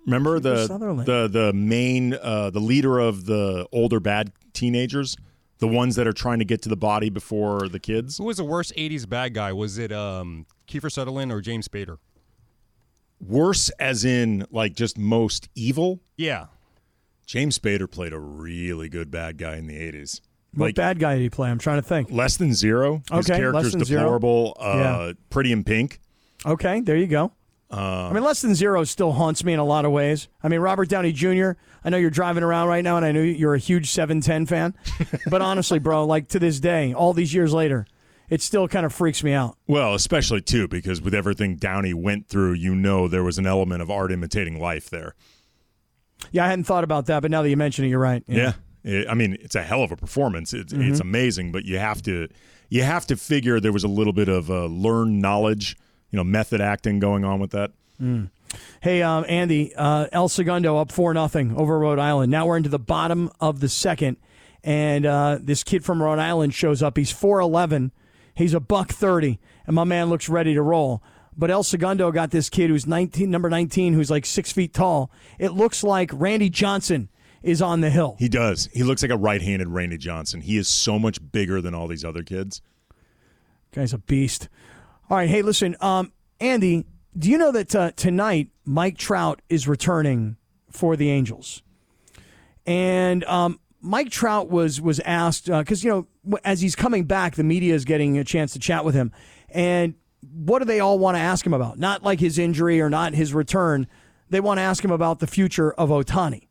[0.07, 1.07] Remember the Sutherland.
[1.07, 5.16] the the main uh, the leader of the older bad teenagers,
[5.59, 8.18] the ones that are trying to get to the body before the kids.
[8.18, 9.53] Who was the worst '80s bad guy?
[9.53, 11.98] Was it um, Kiefer Sutherland or James Spader?
[13.20, 16.00] Worse, as in like just most evil.
[16.16, 16.46] Yeah.
[17.24, 20.20] James Spader played a really good bad guy in the eighties.
[20.55, 21.48] What Like bad guy did he play?
[21.48, 22.11] I'm trying to think.
[22.11, 23.03] less than zero.
[23.11, 24.00] His Okay, character's Less Than Zero.
[24.03, 24.57] deplorable.
[24.59, 24.74] Uh,
[25.07, 25.12] Yeah.
[25.30, 26.00] Pretty in pink.
[26.44, 27.32] Okay, there you go.
[27.72, 30.28] Uh, I mean, less than zero still haunts me in a lot of ways.
[30.42, 31.52] I mean, Robert Downey Jr.
[31.84, 34.74] I know you're driving around right now, and I know you're a huge 710 fan.
[35.30, 37.86] but honestly, bro, like to this day, all these years later,
[38.28, 39.56] it still kind of freaks me out.
[39.66, 43.80] Well, especially too because with everything Downey went through, you know there was an element
[43.82, 45.14] of art imitating life there.
[46.30, 48.22] Yeah, I hadn't thought about that, but now that you mention it, you're right.
[48.28, 48.52] Yeah.
[48.84, 50.52] It- I mean, it's a hell of a performance.
[50.52, 50.90] It's, Mhm.
[50.90, 52.28] it's amazing, but you have to
[52.68, 55.76] you have to figure there was a little bit of uh, learned knowledge,
[56.12, 57.72] you know, method acting going on with that.
[58.00, 58.30] Mm.
[58.82, 62.30] Hey, um, Andy, uh, El Segundo up four nothing over Rhode Island.
[62.30, 64.18] Now we're into the bottom of the second,
[64.62, 66.96] and uh, this kid from Rhode Island shows up.
[66.96, 67.90] He's four eleven.
[68.34, 71.02] He's a buck thirty, and my man looks ready to roll.
[71.34, 75.10] But El Segundo got this kid who's nineteen, number nineteen, who's like six feet tall.
[75.38, 77.08] It looks like Randy Johnson
[77.42, 78.16] is on the hill.
[78.18, 78.68] He does.
[78.72, 80.42] He looks like a right-handed Randy Johnson.
[80.42, 82.60] He is so much bigger than all these other kids.
[83.72, 84.48] Guy's a beast.
[85.12, 86.10] All right, hey, listen, um,
[86.40, 86.86] Andy,
[87.18, 90.38] do you know that uh, tonight Mike Trout is returning
[90.70, 91.62] for the Angels?
[92.64, 97.44] And um, Mike Trout was was asked because you know as he's coming back, the
[97.44, 99.12] media is getting a chance to chat with him,
[99.50, 99.96] and
[100.32, 101.78] what do they all want to ask him about?
[101.78, 103.88] Not like his injury or not his return.
[104.30, 106.48] They want to ask him about the future of Ohtani.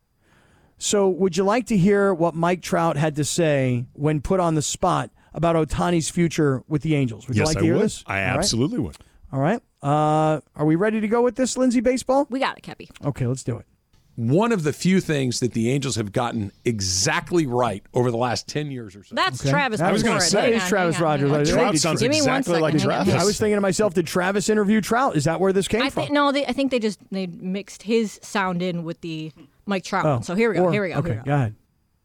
[0.78, 4.54] So, would you like to hear what Mike Trout had to say when put on
[4.54, 7.28] the spot about Ohtani's future with the Angels?
[7.28, 7.84] Would you yes, like I to hear would.
[7.84, 8.04] this?
[8.08, 8.38] I All right.
[8.38, 8.98] absolutely would.
[9.32, 9.62] All right.
[9.82, 12.28] Uh, are we ready to go with this, Lindsay Baseball?
[12.30, 12.90] We got it, Kappy.
[13.06, 13.66] Okay, let's do it.
[14.16, 18.46] One of the few things that the Angels have gotten exactly right over the last
[18.48, 19.16] 10 years or so.
[19.16, 19.50] That's Okay.
[19.50, 19.80] Travis.
[19.80, 21.32] I was going gonna say, it's Travis Rogers.
[21.32, 23.06] I- Trout hey, sounds Give me one exactly like second, hang on.
[23.06, 23.24] Travis.
[23.24, 25.16] I was thinking to myself, did Travis interview Trout?
[25.16, 26.04] Is that where this came I from?
[26.04, 29.32] think no, they, I think they just they mixed his sound in with the
[29.66, 30.06] Mike Trout.
[30.06, 30.24] Oh, one.
[30.24, 30.66] So here we go.
[30.66, 30.96] or- here we go.
[30.96, 31.26] Okay, here we go.
[31.32, 31.56] go ahead.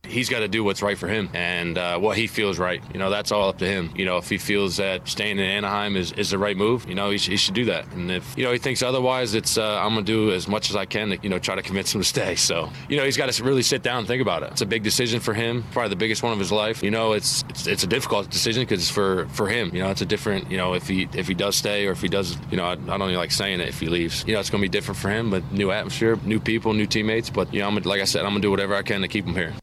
[0.06, 2.82] He's got to do what's right for him and uh, what he feels right.
[2.92, 3.90] You know, that's all up to him.
[3.96, 6.94] You know, if he feels that staying in Anaheim is, is the right move, you
[6.94, 7.86] know, he, sh- he should do that.
[7.92, 10.70] And if, you know, he thinks otherwise, it's, uh, I'm going to do as much
[10.70, 12.34] as I can to, you know, try to convince him to stay.
[12.34, 14.52] So, you know, he's got to really sit down and think about it.
[14.52, 16.82] It's a big decision for him, probably the biggest one of his life.
[16.82, 19.70] You know, it's, it's, it's a difficult decision because it's for, for him.
[19.74, 22.00] You know, it's a different, you know, if he, if he does stay or if
[22.00, 24.24] he does, you know, I, I don't even like saying it if he leaves.
[24.26, 26.86] You know, it's going to be different for him, but new atmosphere, new people, new
[26.86, 27.30] teammates.
[27.30, 29.08] But, you know, I'm, like I said, I'm going to do whatever I can to
[29.08, 29.54] keep him here.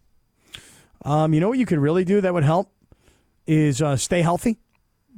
[1.05, 2.71] Um, you know what you could really do that would help
[3.45, 4.57] is uh, stay healthy.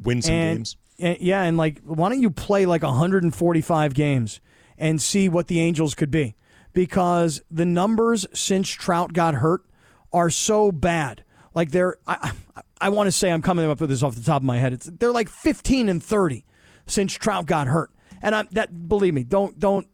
[0.01, 0.77] Win some and, games.
[0.99, 4.39] and- yeah, and like, why don't you play like 145 games
[4.77, 6.35] and see what the Angels could be?
[6.73, 9.63] Because the numbers since Trout got hurt
[10.11, 11.23] are so bad.
[11.53, 14.23] Like they're, I, I, I want to say I'm coming up with this off the
[14.23, 14.73] top of my head.
[14.73, 16.45] It's they're like 15 and 30
[16.85, 18.87] since Trout got hurt, and I'm that.
[18.89, 19.87] Believe me, don't don't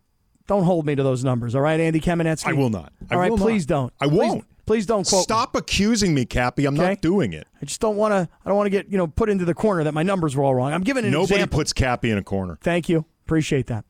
[0.48, 1.54] don't hold me to those numbers.
[1.56, 2.48] All right, Andy Kamenetzky.
[2.48, 2.92] I will not.
[3.10, 3.44] I All right, will not.
[3.44, 3.94] please don't.
[4.02, 4.42] I won't.
[4.42, 5.12] Please, don't quote.
[5.12, 5.24] me.
[5.24, 6.66] Stop accusing me, Kappy.
[6.66, 6.90] I'm Okay?
[6.90, 7.48] not doing it.
[7.62, 8.30] I just don't want to.
[8.46, 10.44] I don't want to get you know put into the corner that my numbers were
[10.44, 10.74] all wrong.
[10.74, 11.60] I'm giving an Nobody example.
[11.60, 12.58] puts Kappy in a corner.
[12.62, 13.06] Thank you.
[13.26, 13.86] Appreciate that.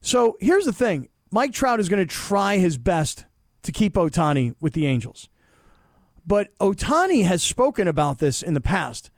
[0.00, 3.24] So here's the thing Mike Trout is going to try his best
[3.62, 5.28] to keep Ohtani with the Angels.
[6.26, 9.10] But Ohtani has spoken about this in the past,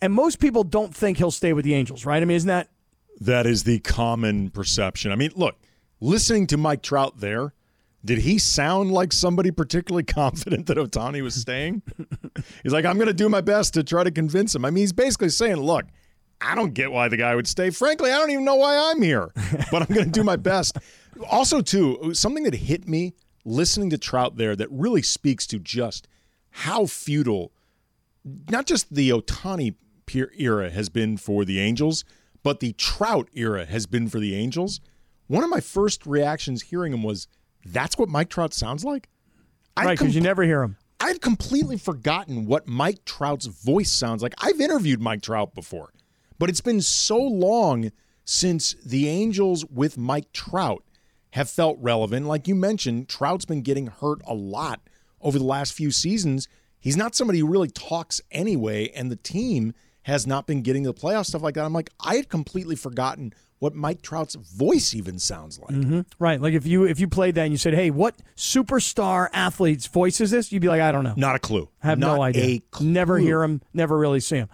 [0.00, 2.22] and most people don't think he'll stay with the Angels, right?
[2.22, 2.68] I mean, isn't that
[3.20, 5.10] That is the common perception.
[5.12, 5.56] I mean, look,
[6.00, 7.53] listening to Mike Trout there,
[8.04, 11.82] did he sound like somebody particularly confident that Ohtani was staying?
[12.62, 14.64] he's like, I'm going to do my best to try to convince him.
[14.64, 15.86] I mean, he's basically saying, look,
[16.40, 17.70] I don't get why the guy would stay.
[17.70, 19.30] Frankly, I don't even know why I'm here,
[19.70, 20.78] but I'm going to do my best.
[21.30, 26.08] Also, too, something that hit me listening to Trout there that really speaks to just
[26.50, 27.52] how futile
[28.50, 29.74] not just the Ohtani
[30.36, 32.04] era has been for the Angels,
[32.42, 34.80] but the Trout era has been for the Angels.
[35.26, 37.28] One of my first reactions hearing him was,
[37.64, 39.08] "That's what Mike Trout sounds like."
[39.76, 40.76] Right, because you never hear him.
[41.00, 44.34] I'd completely forgotten what Mike Trout's voice sounds like.
[44.38, 45.92] I've interviewed Mike Trout before,
[46.38, 47.90] but it's been so long
[48.24, 50.84] since the Angels with Mike Trout
[51.30, 52.26] have felt relevant.
[52.26, 54.80] Like you mentioned, Trout's been getting hurt a lot
[55.20, 56.48] over the last few seasons.
[56.78, 60.92] He's not somebody who really talks anyway, and the team has not been getting to
[60.92, 61.64] the playoff stuff like that.
[61.64, 63.32] I'm like, I had completely forgotten
[63.64, 65.70] what Mike Trout's voice even sounds like.
[65.74, 66.38] hmm Right.
[66.40, 70.20] Like if you if you played that and you said, "Hey, what superstar athlete's voice
[70.20, 71.68] is this?" You'd be like, "I don't know." Not a clue.
[71.82, 72.60] I have Not no idea.
[72.78, 73.62] a Never hear him.
[73.72, 74.48] Never really see him.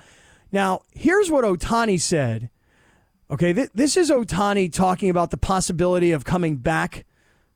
[0.53, 2.51] Now, here's what Ohtani said.
[3.31, 7.05] Okay, th- this is Ohtani talking about the possibility of coming back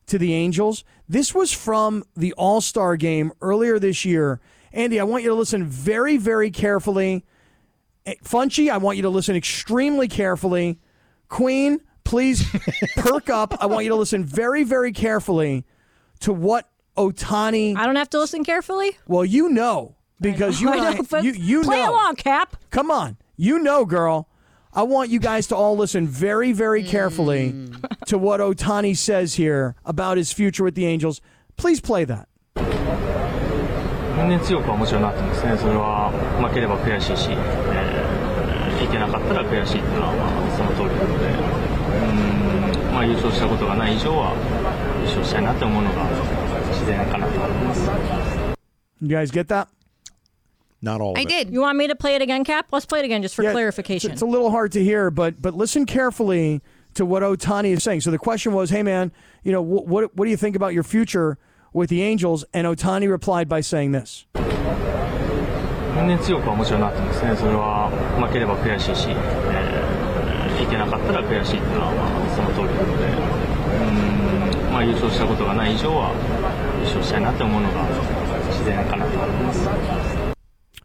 [0.07, 0.83] to the Angels.
[1.07, 4.39] This was from the All Star game earlier this year.
[4.73, 7.23] Andy, I want you to listen very, very carefully.
[8.05, 10.79] Eh, Funchy, I want you to listen extremely carefully.
[11.29, 12.45] Queen, please
[12.97, 13.55] perk up.
[13.61, 15.65] I want you to listen very, very carefully
[16.21, 17.77] to what Ohtani.
[17.77, 18.97] I don't have to listen carefully.
[19.07, 21.91] Well, you know because know, you, know, I, you you play know.
[21.91, 22.57] along, Kap.
[22.69, 24.29] Come on, you know, girl.
[24.73, 26.87] I want you guys to all listen very, very mm.
[26.87, 27.69] carefully
[28.07, 31.21] to what Ohtani says here about his future with the Angels.
[31.55, 32.27] Please play that.
[34.15, 36.09] 全然強くはもちろんなってますね、それは
[36.41, 40.44] 負ければ悔しいし、えー、いけなかったら悔しいっていうのは、まあ、
[49.01, 49.67] you guys get that?
[50.81, 51.17] Not all.
[51.17, 51.29] I it.
[51.29, 51.49] did.
[51.51, 52.67] You want me to play it again, Kap?
[52.71, 54.11] Let's play it again just for yeah, clarification.
[54.11, 56.61] It's, a little hard to hear, but but listen carefully
[56.93, 58.01] to what Ohtani is saying.
[58.01, 59.11] So the question was, "Hey, man,
[59.43, 61.37] you know wh- what what do you think about your future
[61.73, 64.25] with the Angels?" And Ohtani replied by saying this.
[65.95, 67.89] 全然強くはもちろんなってますね、それは
[68.19, 76.12] 負ければ悔しいし、えー、いけなかったら悔しいっていうのは、まあ、その通りなので、うーんまあ、優勝したことがない以上は、
[76.78, 77.84] 優勝したいなって思うのが
[78.48, 79.68] 自然かなと思います。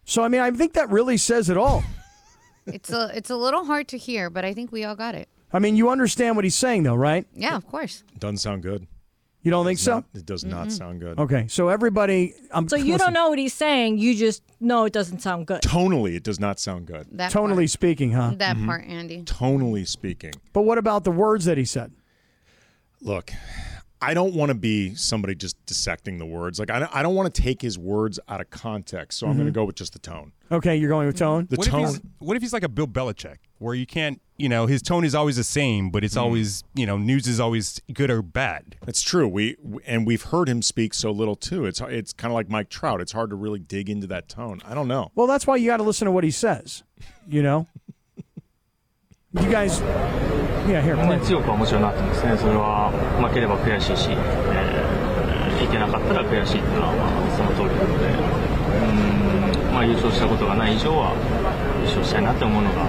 [0.05, 1.83] So I mean, I think that really says it all.
[2.67, 5.27] It's a it's a little hard to hear, but I think we all got it.
[5.51, 7.25] I mean, you understand what he's saying, though, right?
[7.35, 8.03] Yeah, of course.
[8.19, 8.87] Doesn't sound good.
[9.42, 10.04] You don't think so?
[10.14, 11.18] It does not sound good.
[11.18, 13.96] Okay, so everybody, I'm so you don't know what he's saying.
[13.98, 15.62] You just know it doesn't sound good.
[15.62, 17.06] Tonally, it does not sound good.
[17.12, 18.34] That tonally speaking, huh?
[18.36, 18.66] That Mhm.
[18.66, 19.22] part, Andy.
[19.22, 20.32] Tonally speaking.
[20.52, 21.92] But what about the words that he said?
[23.00, 23.32] Look,
[24.02, 26.58] I don't want to be somebody just dissecting the words.
[26.58, 29.18] Like, I don't, I don't want to take his words out of context.
[29.18, 29.54] So I'm going to Mhm.
[29.54, 30.32] go with just the tone.
[30.52, 31.46] Okay, you're going with tone.
[31.48, 31.84] The what tone.
[31.84, 34.81] If he's, what if he's like a Bill Belichick, where you can't, you know, his
[34.81, 36.21] tone is always the same, but it's Mm.
[36.21, 38.75] always, you know, news is always good or bad.
[38.87, 39.27] It's true.
[39.27, 39.55] We
[39.87, 41.65] and we've heard him speak so little too.
[41.65, 42.99] It's it's kind of like Mike Trout.
[43.01, 44.61] It's hard to really dig into that tone.
[44.65, 45.11] I don't know.
[45.15, 46.83] Well, that's why you got to listen to what he says.
[47.27, 47.67] You know.
[49.33, 49.81] You guys,
[50.65, 50.95] yeah, here.
[50.95, 52.89] 年々強くはもちろんなってますね、それは
[53.19, 55.05] 負ければ悔しいし、えー
[55.63, 61.15] いけなかったら悔しいっていうのは、まあ、その通りなので、うーんまあ、優勝したことがない以上は、
[61.79, 62.85] 優勝したいなって思うのが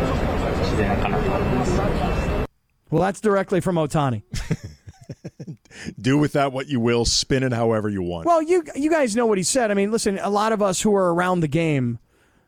[2.89, 4.23] Well, that's directly from Ohtani.
[5.99, 8.25] do with that what you will, spin it however you want.
[8.25, 9.71] Well, you you guys know what he said.
[9.71, 11.99] I mean, listen, a lot of us who are around the game,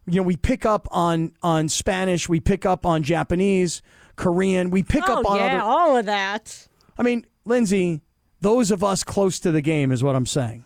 [0.05, 3.81] you know, we pick up on on Spanish, we pick up on Japanese,
[4.15, 5.61] Korean, we pick oh, up on yeah, other...
[5.61, 6.67] all of that.
[6.97, 8.01] I mean, Lindsay,
[8.41, 10.65] those of us close to the game is what I'm saying.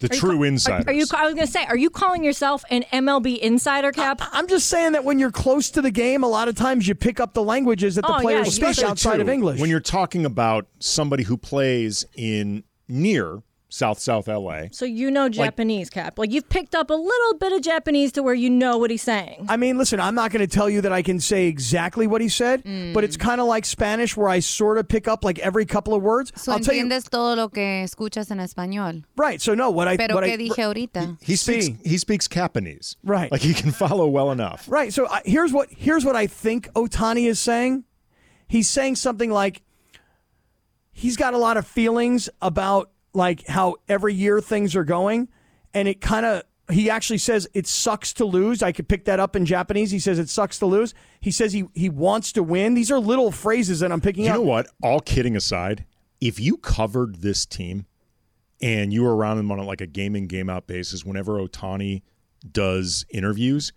[0.00, 0.86] The Are true ca- insiders.
[0.86, 1.04] Are, are you?
[1.14, 4.20] I was gonna say, are you calling yourself an MLB insider, Kap?
[4.32, 6.94] I'm just saying that when you're close to the game, a lot of times you
[6.94, 8.84] pick up the languages that the Oh, players you speak should.
[8.84, 9.60] outside of Too, English.
[9.60, 15.28] When you're talking about somebody who plays in near South South LA, So you know
[15.28, 16.18] Japanese, Kap.
[16.18, 19.02] Like you've picked up a little bit of Japanese to where you know what he's
[19.02, 19.46] saying.
[19.48, 22.20] I mean, listen, I'm not going to tell you that I can say exactly what
[22.20, 22.92] he said, hmm.
[22.92, 25.94] but it's kind of like Spanish where I sort of pick up like every couple
[25.94, 26.32] of words.
[26.34, 29.04] So I'll tell you, entiendes todo lo que escuchas en español.
[29.16, 29.40] right?
[29.40, 31.18] So no, what I Pero what qué I, dije ahorita?
[31.22, 32.96] he speaks he speaks Japanese.
[33.04, 33.30] Right.
[33.30, 34.66] Like he can follow well enough.
[34.68, 34.92] Right.
[34.92, 37.84] So I, here's what here's what I think Ohtani is saying.
[38.48, 39.62] He's saying something like
[40.92, 45.28] he's got a lot of feelings about like how every year things are going,
[45.74, 48.62] and it kind of he actually says it sucks to lose.
[48.62, 49.90] I could pick that up in Japanese.
[49.90, 50.94] He says it sucks to lose.
[51.20, 52.74] He says he he wants to win.
[52.74, 54.36] These are little phrases that I'm picking You up.
[54.36, 54.68] You know what?
[54.82, 55.84] All kidding aside,
[56.20, 57.86] if you covered this team
[58.60, 62.02] and you were around them on like a game in game out basis, whenever Ohtani
[62.50, 63.72] does interviews,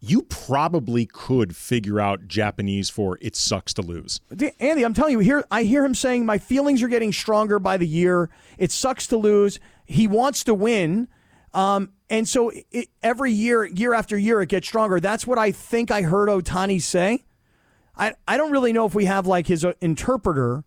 [0.00, 4.20] you probably could figure out Japanese for "it sucks to lose."
[4.60, 7.76] Andy, I'm telling you, here I hear him saying my feelings are getting stronger by
[7.76, 8.30] the year.
[8.58, 9.58] It sucks to lose.
[9.84, 11.08] He wants to win.
[11.54, 15.00] Um, And so it, every year, year after year, it gets stronger.
[15.00, 17.24] That's what I think I heard Ohtani say.
[17.96, 20.64] I, I don't really know if we have like his uh, interpreter.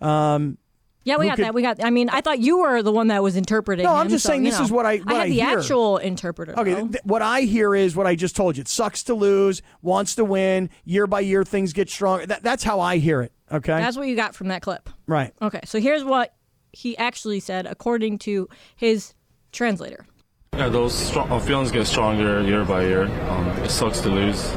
[0.00, 0.58] Um,
[1.04, 1.54] Yeah, we got could- that.
[1.54, 1.82] We got.
[1.84, 3.84] I mean, I thought you were the one that was interpreting.
[3.84, 4.64] No, I'm him, just so, saying this know.
[4.64, 5.58] is what I- what I I had the hear.
[5.58, 6.58] actual interpreter.
[6.58, 6.86] Okay, though.
[6.88, 8.60] th- what I hear is what I just told you.
[8.60, 10.70] It sucks to lose, wants to win.
[10.84, 12.26] Year by year, things get stronger.
[12.26, 13.32] That, that's how I hear it.
[13.50, 14.88] Okay, That's what you got from that clip.
[15.06, 15.32] right.
[15.42, 16.34] Okay, so here's what
[16.72, 19.12] he actually said according to his
[19.52, 20.06] translator.
[20.56, 23.04] Yeah, those strong, uh, feelings get stronger year by year.
[23.28, 24.50] Um, it sucks to lose.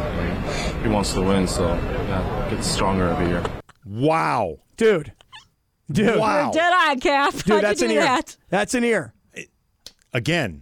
[0.84, 3.44] He wants to win, so yeah, it gets stronger every year.
[3.86, 4.58] Wow.
[4.78, 5.14] Dude.
[5.92, 6.18] Dude.
[6.20, 6.46] Wow.
[6.46, 7.34] You're dead on, Kap.
[7.34, 8.02] Dude, How'd that's you an ear.
[8.02, 8.38] that?
[8.50, 9.14] That's an ear.
[10.14, 10.62] Again,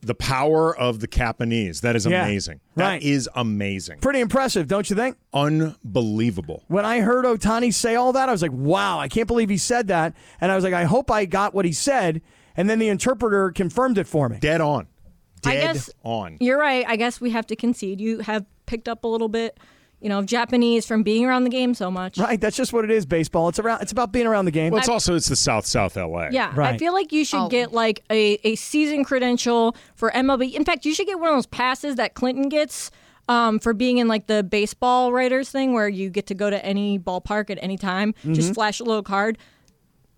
[0.00, 1.80] the power of the Capanese.
[1.80, 2.60] That is Yeah, amazing.
[2.76, 3.00] right.
[3.00, 3.98] That is amazing.
[3.98, 5.16] Pretty impressive, don't you think?
[5.34, 6.64] Unbelievable.
[6.68, 9.56] When I heard Ohtani say all that, I was like, wow, I can't believe he
[9.58, 10.14] said that.
[10.40, 12.22] And I was like, I hope I got what he said.
[12.56, 14.38] And then the interpreter confirmed it for me.
[14.38, 14.86] Dead on.
[15.44, 16.36] I guess on.
[16.40, 16.84] You're right.
[16.86, 18.00] I guess we have to concede.
[18.00, 19.58] You have picked up a little bit,
[20.02, 22.18] you know, Japanese from being around the game so much.
[22.18, 23.06] Right, that's just what it is.
[23.06, 23.48] Baseball.
[23.48, 23.82] It's around.
[23.82, 24.72] It's about being around the game.
[24.72, 26.28] Well, it's also it's the South South LA.
[26.30, 30.54] Yeah, I feel like you should get like a, a season credential for MLB.
[30.54, 32.90] In fact, you should get one of those passes that Clinton gets
[33.28, 36.62] um, for being in like the baseball writers thing where you get to go to
[36.64, 38.54] any ballpark at any time, just Mhm.
[38.54, 39.38] flash a little card.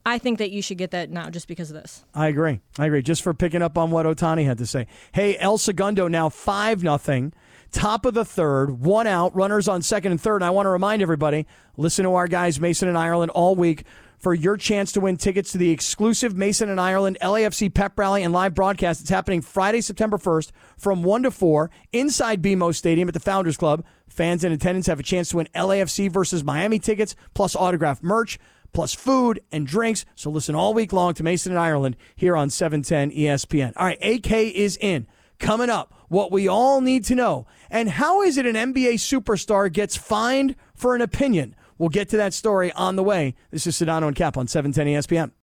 [0.07, 2.05] I think that you should get that now just because of this.
[2.15, 2.61] I agree.
[2.79, 3.01] I agree.
[3.03, 4.87] Just for picking up on what Ohtani had to say.
[5.13, 7.33] Hey, El Segundo now five nothing.
[7.75, 10.37] Top of the third, one out, runners on second and third.
[10.37, 11.45] And I want to remind everybody,
[11.77, 13.83] listen to our guys Mason and Ireland all week
[14.17, 18.23] for your chance to win tickets to the exclusive Mason and Ireland LAFC pep rally
[18.23, 19.01] and live broadcast.
[19.01, 23.57] It's happening Friday, September 1st from 1 to 4 inside BMO Stadium at the Founders
[23.57, 23.85] Club.
[24.07, 28.39] Fans in attendance have a chance to win LAFC versus Miami tickets plus autographed merch
[28.73, 30.05] plus food and drinks.
[30.15, 33.73] So listen all week long to Mason and Ireland here on E 710 ESPN.
[33.75, 35.09] All right, AK is in.
[35.41, 37.45] Coming up, what we all need to know.
[37.71, 41.57] And how is it an NBA superstar gets fined for an opinion?
[41.77, 43.35] We'll get to that story on the way.
[43.51, 45.33] This is Sedano and Kap on E 710 ESPN.